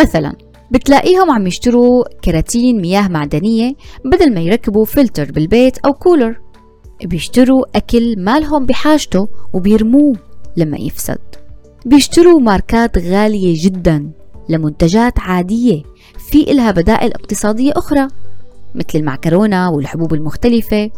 مثلا 0.00 0.32
بتلاقيهم 0.70 1.30
عم 1.30 1.46
يشتروا 1.46 2.04
كراتين 2.24 2.80
مياه 2.80 3.08
معدنية 3.08 3.74
بدل 4.04 4.34
ما 4.34 4.40
يركبوا 4.40 4.84
فلتر 4.84 5.32
بالبيت 5.32 5.78
أو 5.78 5.92
كولر. 5.92 6.40
بيشتروا 7.04 7.64
أكل 7.74 8.14
مالهم 8.18 8.66
بحاجته 8.66 9.28
وبيرموه 9.52 10.16
لما 10.56 10.78
يفسد. 10.78 11.18
بيشتروا 11.86 12.40
ماركات 12.40 12.98
غالية 12.98 13.64
جدا 13.64 14.10
لمنتجات 14.48 15.20
عادية 15.20 15.82
في 16.18 16.50
إلها 16.50 16.70
بدائل 16.70 17.12
اقتصادية 17.12 17.72
أخرى 17.76 18.08
مثل 18.74 18.88
المعكرونة 18.94 19.70
والحبوب 19.70 20.14
المختلفة. 20.14 20.90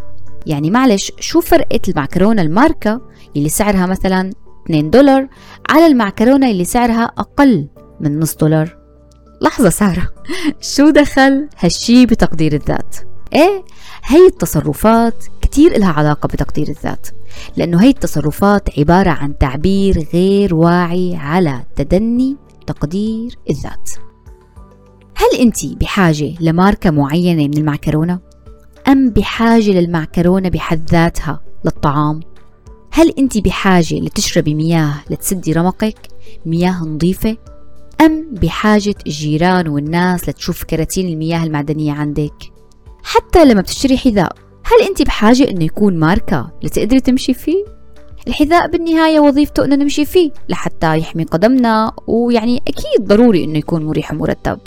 يعني 0.47 0.71
معلش 0.71 1.13
شو 1.21 1.41
فرقة 1.41 1.81
المعكرونة 1.89 2.43
الماركة 2.43 3.01
اللي 3.37 3.49
سعرها 3.49 3.87
مثلا 3.87 4.31
2 4.67 4.91
دولار 4.91 5.29
على 5.71 5.87
المعكرونة 5.87 6.51
اللي 6.51 6.65
سعرها 6.65 7.05
أقل 7.05 7.69
من 8.01 8.21
نص 8.21 8.37
دولار؟ 8.37 8.80
لحظة 9.41 9.69
سارة 9.69 10.09
شو 10.61 10.91
دخل 10.91 11.49
هالشي 11.59 12.07
بتقدير 12.07 12.53
الذات؟ 12.53 12.97
إيه 13.33 13.65
هي 14.05 14.27
التصرفات 14.27 15.25
كتير 15.43 15.77
إلها 15.77 15.93
علاقة 15.93 16.27
بتقدير 16.27 16.69
الذات 16.69 17.09
لأنه 17.57 17.83
هي 17.83 17.89
التصرفات 17.89 18.79
عبارة 18.79 19.11
عن 19.11 19.39
تعبير 19.39 20.09
غير 20.15 20.55
واعي 20.55 21.17
على 21.17 21.65
تدني 21.77 22.37
تقدير 22.67 23.39
الذات 23.51 23.91
هل 25.15 25.41
أنت 25.41 25.67
بحاجة 25.67 26.35
لماركة 26.41 26.91
معينة 26.91 27.43
من 27.43 27.59
المعكرونة؟ 27.59 28.19
أم 28.89 29.11
بحاجة 29.11 29.71
للمعكرونة 29.71 30.49
بحد 30.49 30.91
ذاتها 30.91 31.41
للطعام؟ 31.65 32.21
هل 32.93 33.11
أنت 33.19 33.39
بحاجة 33.39 33.95
لتشربي 33.95 34.55
مياه 34.55 34.95
لتسدي 35.11 35.53
رمقك؟ 35.53 36.09
مياه 36.47 36.85
نظيفة؟ 36.85 37.37
أم 38.01 38.27
بحاجة 38.33 38.95
الجيران 39.07 39.69
والناس 39.69 40.29
لتشوف 40.29 40.65
كراتين 40.65 41.09
المياه 41.09 41.45
المعدنية 41.45 41.93
عندك؟ 41.93 42.35
حتى 43.03 43.45
لما 43.45 43.61
بتشتري 43.61 43.99
حذاء 43.99 44.33
هل 44.65 44.87
أنت 44.89 45.03
بحاجة 45.03 45.51
أنه 45.51 45.65
يكون 45.65 45.97
ماركة 45.99 46.51
لتقدري 46.63 47.01
تمشي 47.01 47.35
فيه؟ 47.35 47.65
الحذاء 48.29 48.71
بالنهاية 48.71 49.21
وظيفته 49.21 49.65
أنه 49.65 49.77
نمشي 49.77 50.05
فيه 50.05 50.31
لحتى 50.49 50.99
يحمي 50.99 51.25
قدمنا 51.25 51.93
ويعني 52.07 52.63
أكيد 52.69 53.09
ضروري 53.09 53.45
أنه 53.45 53.59
يكون 53.59 53.85
مريح 53.85 54.13
ومرتب 54.13 54.59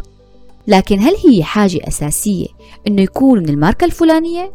لكن 0.68 1.00
هل 1.00 1.16
هي 1.28 1.44
حاجة 1.44 1.80
أساسية 1.88 2.48
أنه 2.88 3.02
يكون 3.02 3.40
من 3.40 3.50
الماركة 3.50 3.86
الفلانية؟ 3.86 4.52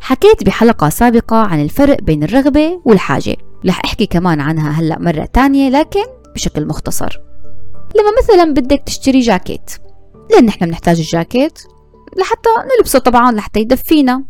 حكيت 0.00 0.44
بحلقة 0.44 0.88
سابقة 0.88 1.36
عن 1.36 1.62
الفرق 1.62 2.00
بين 2.02 2.22
الرغبة 2.22 2.80
والحاجة 2.84 3.36
رح 3.66 3.80
أحكي 3.84 4.06
كمان 4.06 4.40
عنها 4.40 4.70
هلأ 4.70 4.98
مرة 4.98 5.24
تانية 5.24 5.68
لكن 5.68 6.04
بشكل 6.34 6.66
مختصر 6.66 7.20
لما 7.98 8.10
مثلا 8.22 8.54
بدك 8.54 8.82
تشتري 8.86 9.20
جاكيت 9.20 9.70
لأن 10.30 10.44
نحن 10.44 10.66
بنحتاج 10.66 10.98
الجاكيت 10.98 11.58
لحتى 12.16 12.48
نلبسه 12.76 12.98
طبعا 12.98 13.32
لحتى 13.32 13.60
يدفينا. 13.60 14.24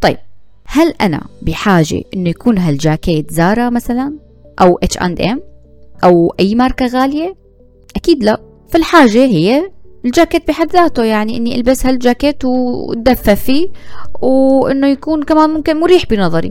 طيب 0.00 0.16
هل 0.64 0.94
أنا 1.00 1.26
بحاجة 1.42 2.02
إنه 2.14 2.30
يكون 2.30 2.58
هالجاكيت 2.58 3.30
زارا 3.30 3.70
مثلا؟ 3.70 4.14
أو 4.60 4.78
اتش 4.82 4.98
اند 4.98 5.20
ام 5.20 5.42
أو 6.04 6.34
أي 6.40 6.54
ماركة 6.54 6.86
غالية؟ 6.86 7.34
أكيد 7.96 8.24
لا. 8.24 8.40
فالحاجة 8.68 9.24
هي 9.24 9.70
الجاكيت 10.04 10.48
بحد 10.48 10.72
ذاته 10.72 11.04
يعني 11.04 11.36
إني 11.36 11.56
ألبس 11.56 11.86
هالجاكيت 11.86 12.44
وأدفى 12.44 13.36
فيه 13.36 13.68
وإنه 14.20 14.86
يكون 14.86 15.22
كمان 15.22 15.50
ممكن 15.50 15.80
مريح 15.80 16.06
بنظري. 16.06 16.50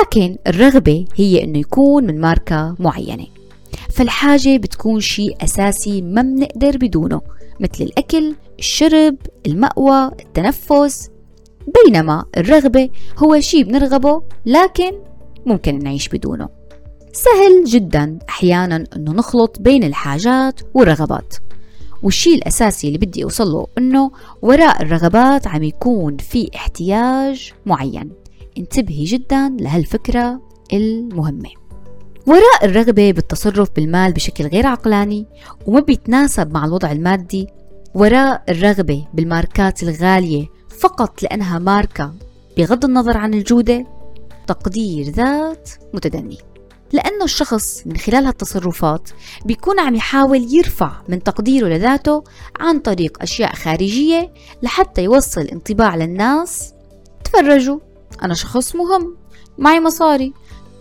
لكن 0.00 0.36
الرغبة 0.46 1.04
هي 1.16 1.44
إنه 1.44 1.58
يكون 1.58 2.04
من 2.06 2.20
ماركة 2.20 2.76
معينة. 2.78 3.26
فالحاجة 3.90 4.56
بتكون 4.56 5.00
شيء 5.00 5.36
أساسي 5.44 6.02
ما 6.02 6.22
بنقدر 6.22 6.76
بدونه 6.76 7.20
مثل 7.60 7.84
الأكل، 7.84 8.34
الشرب، 8.58 9.16
المأوى، 9.46 10.10
التنفس. 10.20 11.10
بينما 11.84 12.24
الرغبة 12.36 12.90
هو 13.18 13.40
شيء 13.40 13.64
بنرغبه 13.64 14.22
لكن 14.46 14.92
ممكن 15.46 15.78
نعيش 15.78 16.08
بدونه. 16.08 16.48
سهل 17.12 17.64
جدا 17.64 18.18
أحيانا 18.28 18.84
أنه 18.96 19.12
نخلط 19.12 19.60
بين 19.60 19.84
الحاجات 19.84 20.60
والرغبات. 20.74 21.34
والشيء 22.02 22.34
الأساسي 22.34 22.86
اللي 22.86 22.98
بدي 22.98 23.24
أوصله 23.24 23.66
أنه 23.78 24.10
وراء 24.42 24.82
الرغبات 24.82 25.46
عم 25.46 25.62
يكون 25.62 26.16
في 26.16 26.50
احتياج 26.56 27.52
معين. 27.66 28.10
انتبهي 28.58 29.04
جدا 29.04 29.56
لهالفكرة 29.60 30.40
المهمة. 30.72 31.63
وراء 32.26 32.64
الرغبة 32.64 33.12
بالتصرف 33.12 33.68
بالمال 33.76 34.12
بشكل 34.12 34.46
غير 34.46 34.66
عقلاني 34.66 35.26
وما 35.66 35.80
بيتناسب 35.80 36.54
مع 36.54 36.64
الوضع 36.64 36.92
المادي 36.92 37.48
وراء 37.94 38.42
الرغبة 38.48 39.06
بالماركات 39.14 39.82
الغالية 39.82 40.46
فقط 40.80 41.22
لأنها 41.22 41.58
ماركة 41.58 42.14
بغض 42.56 42.84
النظر 42.84 43.16
عن 43.16 43.34
الجودة 43.34 43.86
تقدير 44.46 45.06
ذات 45.06 45.70
متدني. 45.94 46.38
لأنه 46.92 47.24
الشخص 47.24 47.86
من 47.86 47.96
خلال 47.96 48.26
هالتصرفات 48.26 49.10
بيكون 49.44 49.80
عم 49.80 49.94
يحاول 49.94 50.54
يرفع 50.54 50.92
من 51.08 51.22
تقديره 51.22 51.68
لذاته 51.68 52.24
عن 52.60 52.78
طريق 52.78 53.22
أشياء 53.22 53.54
خارجية 53.54 54.32
لحتى 54.62 55.04
يوصل 55.04 55.40
انطباع 55.40 55.96
للناس. 55.96 56.72
تفرجوا 57.24 57.78
أنا 58.22 58.34
شخص 58.34 58.76
مهم 58.76 59.16
معي 59.58 59.80
مصاري. 59.80 60.32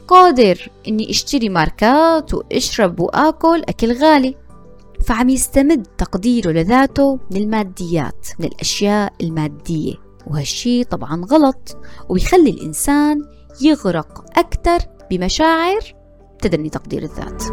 قادر 0.08 0.70
إني 0.88 1.10
أشتري 1.10 1.50
ماركات 1.50 2.34
وأشرب 2.34 3.00
وآكل 3.00 3.64
أكل 3.70 3.94
غالي. 3.94 4.36
فعم 5.06 5.30
يستمد 5.30 5.88
تقديره 5.98 6.52
لذاته 6.52 7.20
من 7.32 7.38
الماديات 7.38 8.28
من 8.40 8.46
الأشياء 8.46 9.14
المادية. 9.22 9.94
وهالشي 10.28 10.84
طبعا 10.84 11.26
غلط 11.26 11.78
وبيخلي 12.10 12.50
الإنسان 12.50 13.22
يغرق 13.62 14.40
أكثر 14.40 14.78
بمشاعر 15.12 15.82
تدني 16.42 16.70
تقدير 16.70 17.04
الذات. 17.04 17.44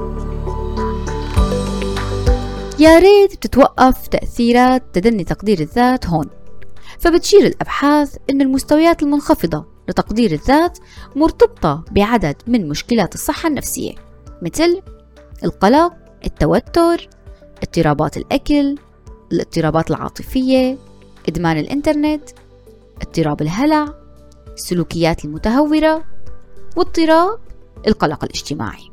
يا 2.78 2.98
ريت 2.98 3.36
بتتوقف 3.36 4.06
تأثيرات 4.06 4.82
تدني 4.92 5.24
تقدير 5.24 5.60
الذات 5.60 6.06
هون. 6.06 6.26
فبتشير 6.98 7.46
الأبحاث 7.46 8.16
أن 8.30 8.40
المستويات 8.40 9.02
المنخفضة 9.02 9.69
لتقدير 9.90 10.32
الذات 10.32 10.78
مرتبطة 11.16 11.84
بعدد 11.90 12.36
من 12.46 12.68
مشكلات 12.68 13.14
الصحة 13.14 13.48
النفسية 13.48 13.92
مثل 14.42 14.82
القلق، 15.44 15.92
التوتر، 16.24 17.08
اضطرابات 17.62 18.16
الأكل 18.16 18.76
الاضطرابات 19.32 19.90
العاطفية 19.90 20.78
إدمان 21.28 21.58
الإنترنت 21.58 22.22
اضطراب 23.02 23.42
الهلع 23.42 23.94
السلوكيات 24.54 25.24
المتهورة 25.24 26.04
واضطراب 26.76 27.38
القلق 27.86 28.24
الاجتماعي. 28.24 28.90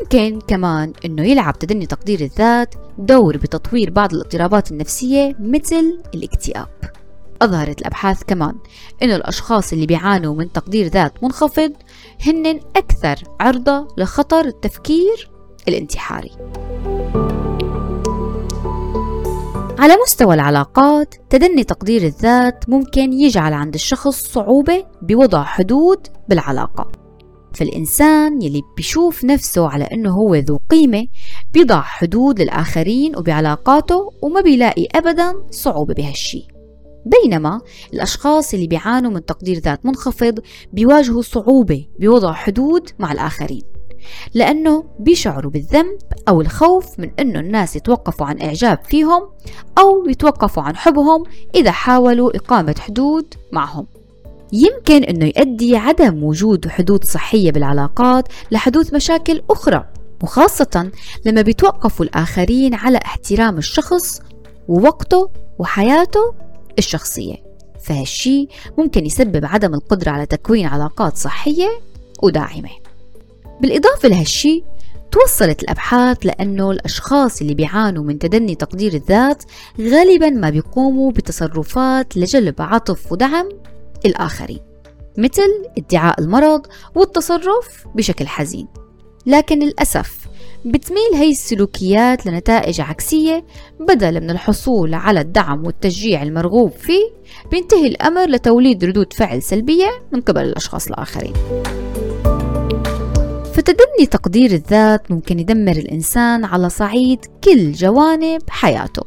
ممكن 0.00 0.40
كمان 0.40 0.92
إنه 1.04 1.22
يلعب 1.22 1.58
تدني 1.58 1.86
تقدير 1.86 2.20
الذات 2.20 2.74
دور 2.98 3.36
بتطوير 3.36 3.90
بعض 3.90 4.14
الاضطرابات 4.14 4.72
النفسية 4.72 5.36
مثل 5.40 5.98
الاكتئاب. 6.14 6.68
أظهرت 7.42 7.80
الأبحاث 7.80 8.22
كمان 8.26 8.54
إنه 9.02 9.16
الأشخاص 9.16 9.72
اللي 9.72 9.86
بيعانوا 9.86 10.34
من 10.34 10.52
تقدير 10.52 10.86
ذات 10.86 11.24
منخفض 11.24 11.72
هن 12.26 12.60
أكثر 12.76 13.16
عرضة 13.40 13.88
لخطر 13.98 14.44
التفكير 14.44 15.30
الانتحاري. 15.68 16.30
على 19.78 19.96
مستوى 20.02 20.34
العلاقات 20.34 21.14
تدني 21.30 21.64
تقدير 21.64 22.02
الذات 22.02 22.68
ممكن 22.68 23.12
يجعل 23.12 23.52
عند 23.52 23.74
الشخص 23.74 24.32
صعوبة 24.32 24.84
بوضع 25.02 25.44
حدود 25.44 26.06
بالعلاقة. 26.28 26.92
فالإنسان 27.54 28.42
يلي 28.42 28.62
بيشوف 28.76 29.24
نفسه 29.24 29.68
على 29.68 29.84
أنه 29.84 30.10
هو 30.10 30.34
ذو 30.34 30.58
قيمة 30.70 31.06
بيضع 31.52 31.80
حدود 31.80 32.40
للآخرين 32.40 33.16
وبعلاقاته 33.16 34.10
وما 34.22 34.40
بيلاقي 34.40 34.86
أبدا 34.94 35.34
صعوبة 35.50 35.94
بهالشي. 35.94 36.57
بينما 37.08 37.60
الأشخاص 37.94 38.54
اللي 38.54 38.66
بيعانوا 38.66 39.10
من 39.10 39.24
تقدير 39.24 39.58
ذات 39.58 39.86
منخفض 39.86 40.38
بيواجهوا 40.72 41.22
صعوبة 41.22 41.86
بوضع 41.98 42.32
حدود 42.32 42.90
مع 42.98 43.12
الآخرين 43.12 43.62
لأنه 44.34 44.84
بيشعروا 44.98 45.50
بالذنب 45.50 45.98
أو 46.28 46.40
الخوف 46.40 46.98
من 46.98 47.10
أنه 47.20 47.40
الناس 47.40 47.76
يتوقفوا 47.76 48.26
عن 48.26 48.42
إعجاب 48.42 48.78
فيهم 48.84 49.22
أو 49.78 50.06
يتوقفوا 50.08 50.62
عن 50.62 50.76
حبهم 50.76 51.24
إذا 51.54 51.70
حاولوا 51.70 52.36
إقامة 52.36 52.74
حدود 52.78 53.34
معهم. 53.52 53.86
يمكن 54.52 55.04
أنه 55.04 55.24
يؤدي 55.24 55.76
عدم 55.76 56.24
وجود 56.24 56.68
حدود 56.68 57.04
صحية 57.04 57.52
بالعلاقات 57.52 58.28
لحدوث 58.50 58.94
مشاكل 58.94 59.42
أخرى 59.50 59.84
وخاصة 60.22 60.90
لما 61.24 61.42
بيتوقفوا 61.42 62.06
الآخرين 62.06 62.74
على 62.74 62.98
احترام 62.98 63.58
الشخص 63.58 64.20
ووقته 64.68 65.30
وحياته 65.58 66.34
الشخصية. 66.78 67.34
فهالشي 67.82 68.48
ممكن 68.78 69.06
يسبب 69.06 69.44
عدم 69.44 69.74
القدرة 69.74 70.10
على 70.10 70.26
تكوين 70.26 70.66
علاقات 70.66 71.16
صحية 71.16 71.68
وداعمة. 72.22 72.70
بالإضافة 73.60 74.08
لهالشي 74.08 74.64
توصلت 75.12 75.62
الأبحاث 75.62 76.26
لأنه 76.26 76.70
الأشخاص 76.70 77.40
اللي 77.40 77.54
بيعانوا 77.54 78.04
من 78.04 78.18
تدني 78.18 78.54
تقدير 78.54 78.94
الذات 78.94 79.44
غالبا 79.80 80.30
ما 80.30 80.50
بيقوموا 80.50 81.12
بتصرفات 81.12 82.16
لجلب 82.16 82.54
عطف 82.62 83.12
ودعم 83.12 83.48
الآخرين 84.06 84.60
مثل 85.18 85.64
ادعاء 85.78 86.20
المرض 86.20 86.66
والتصرف 86.94 87.86
بشكل 87.94 88.26
حزين. 88.26 88.68
لكن 89.26 89.58
للأسف 89.58 90.17
بتميل 90.64 91.14
هي 91.14 91.30
السلوكيات 91.30 92.26
لنتائج 92.26 92.80
عكسية 92.80 93.44
بدل 93.80 94.20
من 94.20 94.30
الحصول 94.30 94.94
على 94.94 95.20
الدعم 95.20 95.66
والتشجيع 95.66 96.22
المرغوب 96.22 96.70
فيه 96.70 97.10
بينتهي 97.50 97.86
الأمر 97.86 98.28
لتوليد 98.28 98.84
ردود 98.84 99.12
فعل 99.12 99.42
سلبية 99.42 99.90
من 100.12 100.20
قبل 100.20 100.42
الأشخاص 100.42 100.86
الآخرين. 100.86 101.32
فتدني 103.52 104.06
تقدير 104.10 104.50
الذات 104.50 105.10
ممكن 105.10 105.38
يدمر 105.38 105.72
الإنسان 105.72 106.44
على 106.44 106.70
صعيد 106.70 107.18
كل 107.44 107.72
جوانب 107.72 108.42
حياته. 108.48 109.02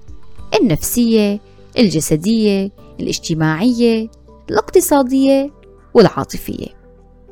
النفسية 0.62 1.40
الجسدية 1.78 2.72
الاجتماعية 3.00 4.10
الاقتصادية 4.50 5.52
والعاطفية. 5.94 6.81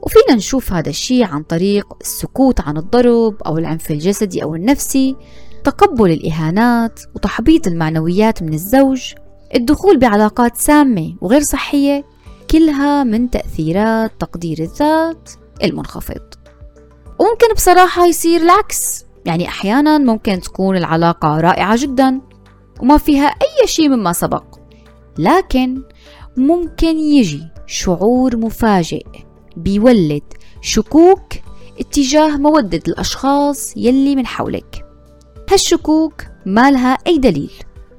وفينا 0.03 0.35
نشوف 0.35 0.73
هذا 0.73 0.89
الشيء 0.89 1.23
عن 1.23 1.43
طريق 1.43 1.87
السكوت 2.01 2.61
عن 2.61 2.77
الضرب 2.77 3.35
أو 3.45 3.57
العنف 3.57 3.91
الجسدي 3.91 4.43
أو 4.43 4.55
النفسي 4.55 5.15
تقبل 5.63 6.11
الإهانات 6.11 6.99
وتحبيط 7.15 7.67
المعنويات 7.67 8.43
من 8.43 8.53
الزوج 8.53 9.13
الدخول 9.55 9.97
بعلاقات 9.99 10.57
سامة 10.57 11.15
وغير 11.21 11.41
صحية 11.41 12.05
كلها 12.51 13.03
من 13.03 13.29
تأثيرات 13.29 14.11
تقدير 14.19 14.59
الذات 14.59 15.29
المنخفض. 15.63 16.21
وممكن 17.19 17.53
بصراحة 17.55 18.05
يصير 18.05 18.41
العكس 18.41 19.05
يعني 19.25 19.47
أحيانا 19.47 19.97
ممكن 19.97 20.39
تكون 20.41 20.77
العلاقة 20.77 21.39
رائعة 21.39 21.77
جدا 21.81 22.21
وما 22.81 22.97
فيها 22.97 23.25
أي 23.27 23.67
شيء 23.67 23.89
مما 23.89 24.13
سبق 24.13 24.43
لكن 25.17 25.83
ممكن 26.37 26.97
يجي 26.97 27.43
شعور 27.65 28.37
مفاجئ. 28.37 29.05
بيولد. 29.63 30.23
شكوك 30.61 31.33
اتجاه 31.79 32.37
مودة 32.37 32.81
الأشخاص 32.87 33.77
يلي 33.77 34.15
من 34.15 34.25
حولك. 34.25 34.85
هالشكوك 35.51 36.23
ما 36.45 36.71
لها 36.71 36.97
أي 37.07 37.17
دليل 37.17 37.51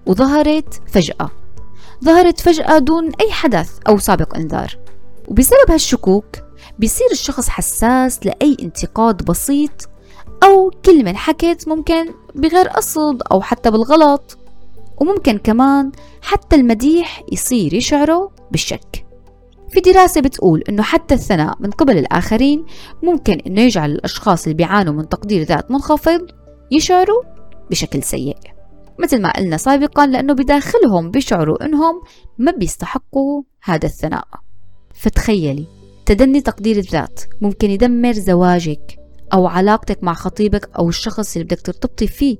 وظهرت 0.07 0.83
فجأة. 0.87 1.31
ظهرت 2.05 2.41
فجأة 2.41 2.79
دون 2.79 3.13
أي 3.21 3.33
حدث 3.33 3.71
أو 3.89 3.99
سابق 3.99 4.37
إنذار. 4.37 4.79
وبسبب 5.29 5.71
هالشكوك 5.71 6.25
بيصير 6.79 7.07
الشخص 7.13 7.49
حساس 7.49 8.27
لأي 8.27 8.57
انتقاد 8.63 9.25
بسيط 9.25 9.89
أو 10.45 10.71
كلمة 10.85 11.11
انحكت 11.11 11.69
ممكن 11.69 12.07
بغير 12.35 12.69
قصد 12.69 13.23
أو 13.33 13.43
حتى 13.43 13.71
بالغلط. 13.71 14.39
وممكن 15.01 15.39
كمان 15.39 15.93
حتى 16.23 16.57
المديح 16.57 17.23
يصير 17.33 17.75
يشعره 17.75 18.31
بالشك. 18.51 19.07
في 19.71 19.81
دراسة 19.81 20.21
بتقول 20.21 20.63
إنه 20.69 20.83
حتى 20.83 21.15
الثناء 21.15 21.57
من 21.61 21.71
قبل 21.71 21.99
الآخرين 21.99 22.65
ممكن 23.03 23.41
إنه 23.47 23.61
يجعل 23.61 23.91
الأشخاص 23.91 24.45
اللي 24.45 24.55
بيعانوا 24.55 24.95
من 24.95 25.09
تقدير 25.09 25.43
ذات 25.43 25.71
منخفض 25.71 26.27
يشعروا 26.71 27.23
بشكل 27.71 28.03
سيء. 28.03 28.37
مثل 28.99 29.23
ما 29.23 29.31
قلنا 29.31 29.57
سابقا 29.57 30.07
لأنه 30.07 30.33
بداخلهم 30.33 31.11
بيشعروا 31.11 31.65
إنهم 31.65 32.03
ما 32.39 32.53
بيستحقوا 32.53 33.43
هذا 33.63 33.87
الثناء. 33.87 34.29
فتخيلي 34.95 35.67
تدني 36.07 36.41
تقدير 36.41 36.77
الذات 36.77 37.21
ممكن 37.41 37.71
يدمر 37.71 38.13
زواجك 38.13 38.97
أو 39.33 39.47
علاقتك 39.47 40.05
مع 40.05 40.15
خطيبك 40.15 40.71
أو 40.79 40.89
الشخص 40.89 41.37
اللي 41.37 41.45
بدك 41.45 41.61
ترتبطي 41.61 42.07
فيه 42.07 42.37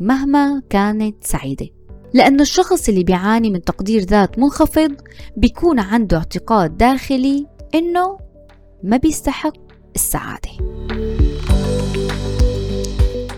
مهما 0.00 0.62
كانت 0.70 1.24
سعيدة. 1.24 1.68
لأنه 2.14 2.42
الشخص 2.42 2.88
اللي 2.88 3.04
بيعاني 3.04 3.50
من 3.50 3.64
تقدير 3.64 4.02
ذات 4.02 4.38
منخفض 4.38 4.92
بيكون 5.36 5.80
عنده 5.80 6.16
اعتقاد 6.16 6.76
داخلي 6.76 7.46
إنه 7.74 8.18
ما 8.82 8.96
بيستحق 8.96 9.52
السعادة. 9.94 10.50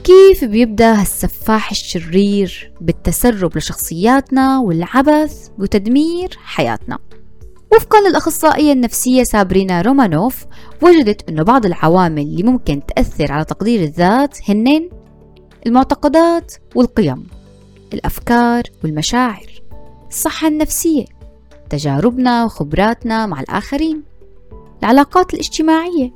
كيف 0.04 0.44
بيبدأ 0.44 1.00
هالسفاح 1.00 1.70
الشرير 1.70 2.72
بالتسرب 2.80 3.56
لشخصياتنا 3.56 4.58
والعبث 4.58 5.48
وتدمير 5.58 6.38
حياتنا؟ 6.44 6.98
وفقا 7.72 8.08
للأخصائية 8.08 8.72
النفسية 8.72 9.22
سابرينا 9.22 9.82
رومانوف 9.82 10.44
وجدت 10.82 11.28
أنه 11.28 11.42
بعض 11.42 11.66
العوامل 11.66 12.22
اللي 12.22 12.42
ممكن 12.42 12.82
تأثر 12.86 13.32
على 13.32 13.44
تقدير 13.44 13.82
الذات 13.82 14.50
هن 14.50 14.90
المعتقدات 15.66 16.54
والقيم. 16.74 17.26
الأفكار 17.94 18.62
والمشاعر 18.84 19.62
الصحة 20.08 20.48
النفسية 20.48 21.04
تجاربنا 21.70 22.44
وخبراتنا 22.44 23.26
مع 23.26 23.40
الآخرين 23.40 24.02
العلاقات 24.82 25.34
الاجتماعية 25.34 26.12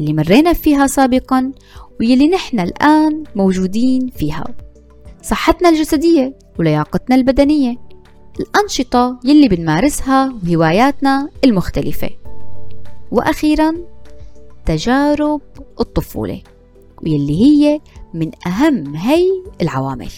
اللي 0.00 0.12
مرينا 0.12 0.52
فيها 0.52 0.86
سابقا 0.86 1.52
واللي 2.00 2.28
نحن 2.28 2.60
الآن 2.60 3.24
موجودين 3.36 4.08
فيها. 4.08 4.44
صحتنا 5.22 5.68
الجسدية 5.68 6.38
ولياقتنا 6.58 7.16
البدنية 7.16 7.76
الأنشطة 8.40 9.20
يلي 9.24 9.48
بنمارسها 9.48 10.34
وهواياتنا 10.46 11.28
المختلفة. 11.44 12.10
وأخيرا 13.10 13.74
تجارب 14.66 15.40
الطفولة 15.80 16.42
واللي 17.02 17.42
هي 17.42 17.80
من 18.14 18.30
أهم 18.46 18.96
هي 18.96 19.26
العوامل. 19.62 20.10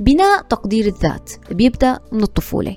بناء 0.00 0.42
تقدير 0.42 0.86
الذات 0.86 1.32
بيبدأ 1.50 1.98
من 2.12 2.22
الطفولة. 2.22 2.76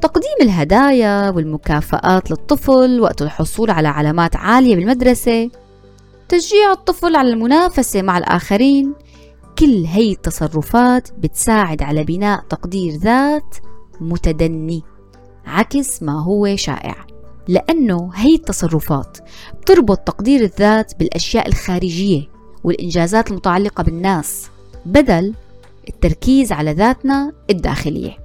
تقديم 0.00 0.36
الهدايا 0.42 1.30
والمكافآت 1.30 2.30
للطفل 2.30 3.00
وقت 3.00 3.22
الحصول 3.22 3.70
على 3.70 3.88
علامات 3.88 4.36
عالية 4.36 4.76
بالمدرسة 4.76 5.50
تشجيع 6.28 6.72
الطفل 6.72 7.16
على 7.16 7.28
المنافسة 7.30 8.02
مع 8.02 8.18
الآخرين 8.18 8.94
كل 9.58 9.84
هي 9.84 10.12
التصرفات 10.12 11.08
بتساعد 11.18 11.82
على 11.82 12.04
بناء 12.04 12.40
تقدير 12.48 12.92
ذات 12.92 13.56
متدني 14.00 14.82
عكس 15.46 16.02
ما 16.02 16.22
هو 16.22 16.56
شائع. 16.56 17.06
لأنه 17.48 18.10
هي 18.14 18.34
التصرفات 18.34 19.18
بتربط 19.60 19.98
تقدير 19.98 20.40
الذات 20.40 20.98
بالأشياء 20.98 21.48
الخارجية 21.48 22.22
والإنجازات 22.64 23.30
المتعلقة 23.30 23.82
بالناس 23.82 24.50
بدل 24.86 25.34
التركيز 25.88 26.52
على 26.52 26.72
ذاتنا 26.72 27.32
الداخلية. 27.50 28.18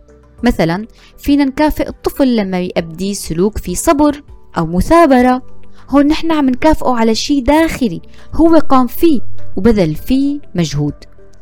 مثلا 0.43 0.88
فينا 1.17 1.45
نكافئ 1.45 1.88
الطفل 1.89 2.36
لما 2.36 2.60
يبدي 2.60 3.13
سلوك 3.13 3.58
فيه 3.58 3.76
صبر 3.76 4.24
أو 4.58 4.65
مثابرة. 4.65 5.41
هون 5.89 6.08
نحن 6.08 6.32
عم 6.32 6.50
نكافئه 6.50 6.91
على 6.91 7.15
شيء 7.15 7.43
داخلي 7.43 8.02
هو 8.34 8.58
قام 8.58 8.88
فيه 8.88 9.21
وبذل 9.56 9.95
فيه 9.95 10.39
مجهود 10.56 10.93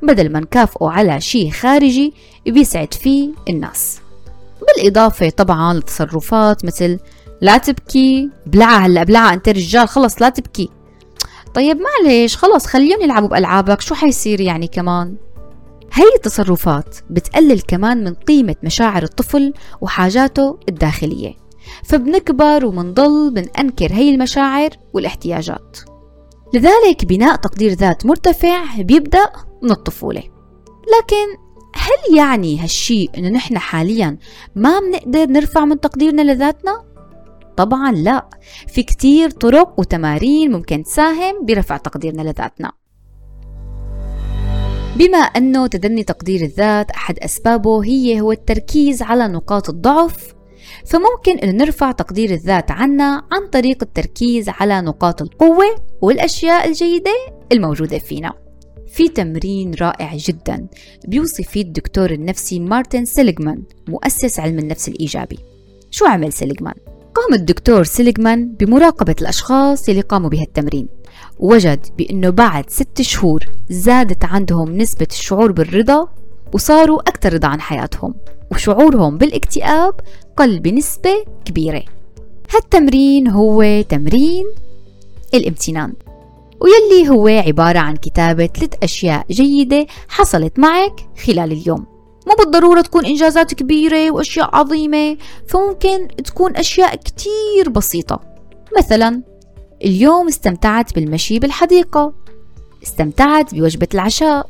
بدل 0.02 0.32
ما 0.32 0.40
نكافئه 0.40 0.90
على 0.90 1.22
شيء 1.22 1.52
خارجي 1.52 2.14
بيسعد 2.46 2.94
فيه 2.94 3.30
الناس. 3.50 4.00
بالإضافة 4.62 5.30
طبعا 5.30 5.74
لتصرفات 5.74 6.66
مثل 6.66 7.00
لا 7.42 7.58
تبكي 7.58 8.30
بلعة 8.46 8.78
هلأ 8.78 9.04
بلعة 9.04 9.34
أنت 9.34 9.50
رجال 9.50 9.88
خلص 9.88 10.22
لا 10.22 10.30
تبكي. 10.30 10.70
طيب 11.54 11.78
معلش 11.78 12.36
خلص 12.36 12.66
خليهم 12.66 13.02
يلعبوا 13.02 13.28
بألعابك 13.28 13.82
شو 13.82 13.96
حيصير 13.96 14.42
يعني 14.42 14.68
كمان؟ 14.68 15.16
هي 15.94 16.16
التصرفات 16.16 16.96
بتقلل 17.10 17.62
كمان 17.62 18.04
من 18.04 18.14
قيمة 18.14 18.56
مشاعر 18.64 19.04
الطفل 19.04 19.54
وحاجاته 19.82 20.60
الداخلية 20.70 21.34
فبنكبر 21.84 22.66
ومنضل 22.66 23.32
بنأنكر 23.32 23.94
هي 23.94 24.10
المشاعر 24.10 24.70
والاحتياجات. 24.94 25.78
لذلك 26.54 27.06
بناء 27.06 27.36
تقدير 27.36 27.72
ذات 27.72 28.06
مرتفع 28.06 28.82
بيبدأ 28.82 29.30
من 29.62 29.72
الطفولة. 29.72 30.24
لكن 30.98 31.50
هل 31.76 32.18
يعني 32.18 32.60
هالشي 32.60 33.08
إنه 33.18 33.30
نحن 33.30 33.58
حاليا 33.58 34.18
ما 34.56 34.80
بنقدر 34.80 35.26
نرفع 35.26 35.66
من 35.66 35.80
تقديرنا 35.80 36.34
لذاتنا؟ 36.34 36.84
طبعا 37.58 37.92
لا. 37.92 38.30
في 38.68 38.84
كتير 38.84 39.30
طرق 39.30 39.80
وتمارين 39.80 40.52
ممكن 40.52 40.84
تساهم 40.84 41.46
برفع 41.46 41.78
تقديرنا 41.78 42.22
لذاتنا. 42.22 42.72
بما 44.96 45.18
أنه 45.18 45.68
تدني 45.68 46.04
تقدير 46.04 46.42
الذات 46.42 46.92
أحد 46.92 47.20
أسبابه 47.20 47.86
هي 47.86 48.22
هو 48.22 48.32
التركيز 48.32 49.02
على 49.02 49.28
نقاط 49.28 49.70
الضعف 49.70 50.34
فممكن 50.86 51.38
أن 51.38 51.58
نرفع 51.58 51.92
تقدير 51.92 52.30
الذات 52.30 52.72
عنا 52.72 53.24
عن 53.32 53.48
طريق 53.52 53.78
التركيز 53.84 54.50
على 54.50 54.82
نقاط 54.82 55.22
القوة 55.22 55.66
والأشياء 56.02 56.68
الجيدة 56.68 57.12
الموجودة 57.52 57.98
فينا. 58.00 58.34
في 58.88 59.10
تمرين 59.10 59.74
رائع 59.82 60.16
جدا 60.16 60.68
بيوصف 61.08 61.48
فيه 61.48 61.62
الدكتور 61.62 62.12
النفسي 62.12 62.60
مارتن 62.60 63.06
سيليغمان 63.06 63.64
مؤسس 63.88 64.40
علم 64.40 64.60
النفس 64.60 64.88
الإيجابي. 64.88 65.40
شو 65.92 66.06
عمل 66.06 66.34
سيليغمان؟ 66.34 66.76
قام 67.14 67.34
الدكتور 67.34 67.84
سيليغمان 67.84 68.56
بمراقبة 68.60 69.16
الأشخاص 69.22 69.90
اللي 69.90 70.02
قاموا 70.02 70.30
بهالتمرين. 70.30 70.88
وجد 71.40 71.88
بأنه 71.98 72.30
بعد 72.30 72.70
ست 72.70 73.02
شهور 73.02 73.46
زادت 73.70 74.26
عندهم 74.26 74.78
نسبة 74.78 75.08
الشعور 75.12 75.52
بالرضا 75.52 76.08
وصاروا 76.54 77.00
أكثر 77.00 77.34
رضا 77.34 77.48
عن 77.48 77.62
حياتهم 77.62 78.14
وشعورهم 78.52 79.18
بالاكتئاب 79.18 79.94
قل 80.38 80.60
بنسبة 80.60 81.26
كبيرة. 81.46 81.84
هالتمرين 82.56 83.28
هو 83.28 83.82
تمرين 83.82 84.46
الامتنان 85.34 85.94
ويلي 86.62 87.10
هو 87.10 87.28
عبارة 87.28 87.80
عن 87.80 87.96
كتابة 87.96 88.48
ثلاث 88.48 88.74
أشياء 88.84 89.26
جيدة 89.32 89.88
حصلت 90.08 90.60
معك 90.60 91.10
خلال 91.26 91.52
اليوم. 91.52 91.86
مو 92.28 92.36
بالضرورة 92.40 92.82
تكون 92.82 93.06
إنجازات 93.06 93.54
كبيرة 93.54 94.12
وأشياء 94.12 94.56
عظيمة 94.56 95.18
فممكن 95.48 96.08
تكون 96.26 96.58
أشياء 96.58 96.96
كتير 96.96 97.70
بسيطة. 97.70 98.20
مثلا 98.78 99.22
اليوم 99.86 100.28
استمتعت 100.28 100.96
بالمشي 100.96 101.40
بالحديقة 101.40 102.14
استمتعت 102.84 103.56
بوجبة 103.56 103.88
العشاء 103.94 104.50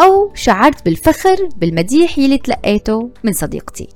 أو 0.00 0.30
شعرت 0.34 0.84
بالفخر 0.84 1.48
بالمديح 1.56 2.18
يلي 2.18 2.38
تلقيته 2.38 3.10
من 3.24 3.32
صديقتي. 3.32 3.88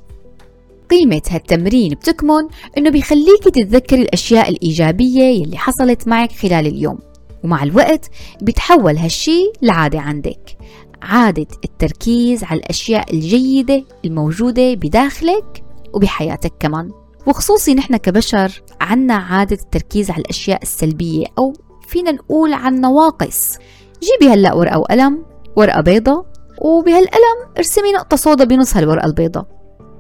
قيمة 0.90 1.22
هالتمرين 1.30 1.94
بتكمن 1.94 2.48
إنه 2.78 2.90
بيخليكي 2.90 3.50
تتذكري 3.50 4.02
الأشياء 4.02 4.48
الإيجابية 4.48 5.22
يلي 5.22 5.56
حصلت 5.56 6.08
معك 6.08 6.32
خلال 6.32 6.66
اليوم 6.66 6.98
ومع 7.44 7.62
الوقت 7.62 8.10
بيتحول 8.42 8.96
هالشي 8.96 9.52
لعادة 9.62 10.00
عندك. 10.00 10.56
عادة 11.02 11.46
التركيز 11.64 12.44
على 12.44 12.60
الأشياء 12.60 13.14
الجيدة 13.14 13.84
الموجودة 14.04 14.74
بداخلك 14.74 15.62
وبحياتك 15.92 16.52
كمان. 16.60 16.90
وخصوصي 17.26 17.74
نحن 17.74 17.96
كبشر 17.96 18.62
عنا 18.80 19.14
عادة 19.14 19.56
التركيز 19.62 20.10
على 20.10 20.20
الأشياء 20.20 20.62
السلبية 20.62 21.26
أو 21.38 21.52
فينا 21.88 22.12
نقول 22.12 22.52
عن 22.52 22.80
نواقص. 22.80 23.58
جيبي 24.02 24.32
هلأ 24.32 24.52
ورقة 24.52 24.78
وقلم 24.78 25.24
ورقة 25.56 25.80
بيضة 25.80 26.26
وبهالقلم 26.58 27.52
ارسمي 27.56 27.92
نقطة 27.92 28.16
سوداء 28.16 28.46
بنص 28.46 28.76
هالورقة 28.76 29.06
البيضة. 29.06 29.46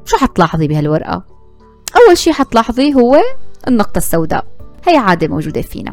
شو 0.04 0.16
حتلاحظي 0.16 0.68
بهالورقة؟ 0.68 1.24
أول 1.96 2.18
شي 2.18 2.32
حتلاحظي 2.32 2.94
هو 2.94 3.20
النقطة 3.68 3.98
السوداء. 3.98 4.44
هي 4.88 4.96
عادة 4.96 5.28
موجودة 5.28 5.62
فينا. 5.62 5.92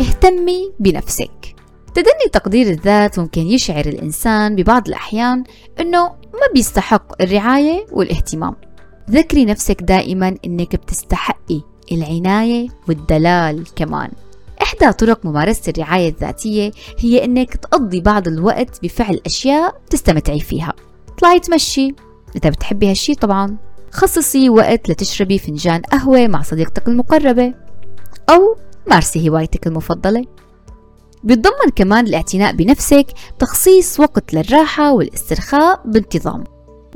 اهتمي 0.00 0.72
بنفسك. 0.78 1.54
تدني 1.94 2.30
تقدير 2.32 2.66
الذات 2.66 3.18
ممكن 3.18 3.40
يشعر 3.40 3.86
الإنسان 3.86 4.56
ببعض 4.56 4.88
الأحيان 4.88 5.44
أنه 5.80 6.02
ما 6.08 6.52
بيستحق 6.54 7.22
الرعاية 7.22 7.86
والاهتمام. 7.92 8.56
ذكري 9.10 9.44
نفسك 9.44 9.82
دائما 9.82 10.36
أنك 10.46 10.76
بتستحقي 10.76 11.60
العناية 11.92 12.68
والدلال 12.88 13.64
كمان. 13.76 14.10
إحدى 14.62 14.92
طرق 14.92 15.26
ممارسة 15.26 15.72
الرعاية 15.72 16.08
الذاتية 16.08 16.70
هي 16.98 17.24
إنك 17.24 17.56
تقضي 17.56 18.00
بعض 18.00 18.28
الوقت 18.28 18.82
بفعل 18.82 19.20
أشياء 19.26 19.80
تستمتعي 19.90 20.40
فيها. 20.40 20.72
طلعي 21.18 21.40
تمشي. 21.40 21.94
إذا 22.36 22.50
بتحبي 22.50 22.90
هالشي 22.90 23.14
طبعا 23.14 23.56
خصصي 23.92 24.50
وقت 24.50 24.88
لتشربي 24.88 25.38
فنجان 25.38 25.80
قهوة 25.80 26.26
مع 26.26 26.42
صديقتك 26.42 26.88
المقربة 26.88 27.54
أو 28.30 28.56
مارسي 28.90 29.28
هوايتك 29.28 29.66
المفضلة. 29.66 30.24
بيتضمن 31.24 31.70
كمان 31.76 32.06
الاعتناء 32.06 32.52
بنفسك 32.52 33.06
تخصيص 33.38 34.00
وقت 34.00 34.34
للراحة 34.34 34.92
والاسترخاء 34.92 35.82
بانتظام. 35.84 36.44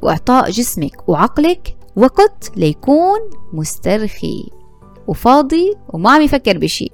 وإعطاء 0.03 0.51
جسمك 0.51 1.09
وعقلك 1.09 1.77
وقت 1.97 2.51
ليكون 2.57 3.19
مسترخي. 3.53 4.51
وفاضي 5.09 5.75
وما 5.89 6.11
عم 6.11 6.23
يفكر 6.23 6.59
بشي. 6.59 6.89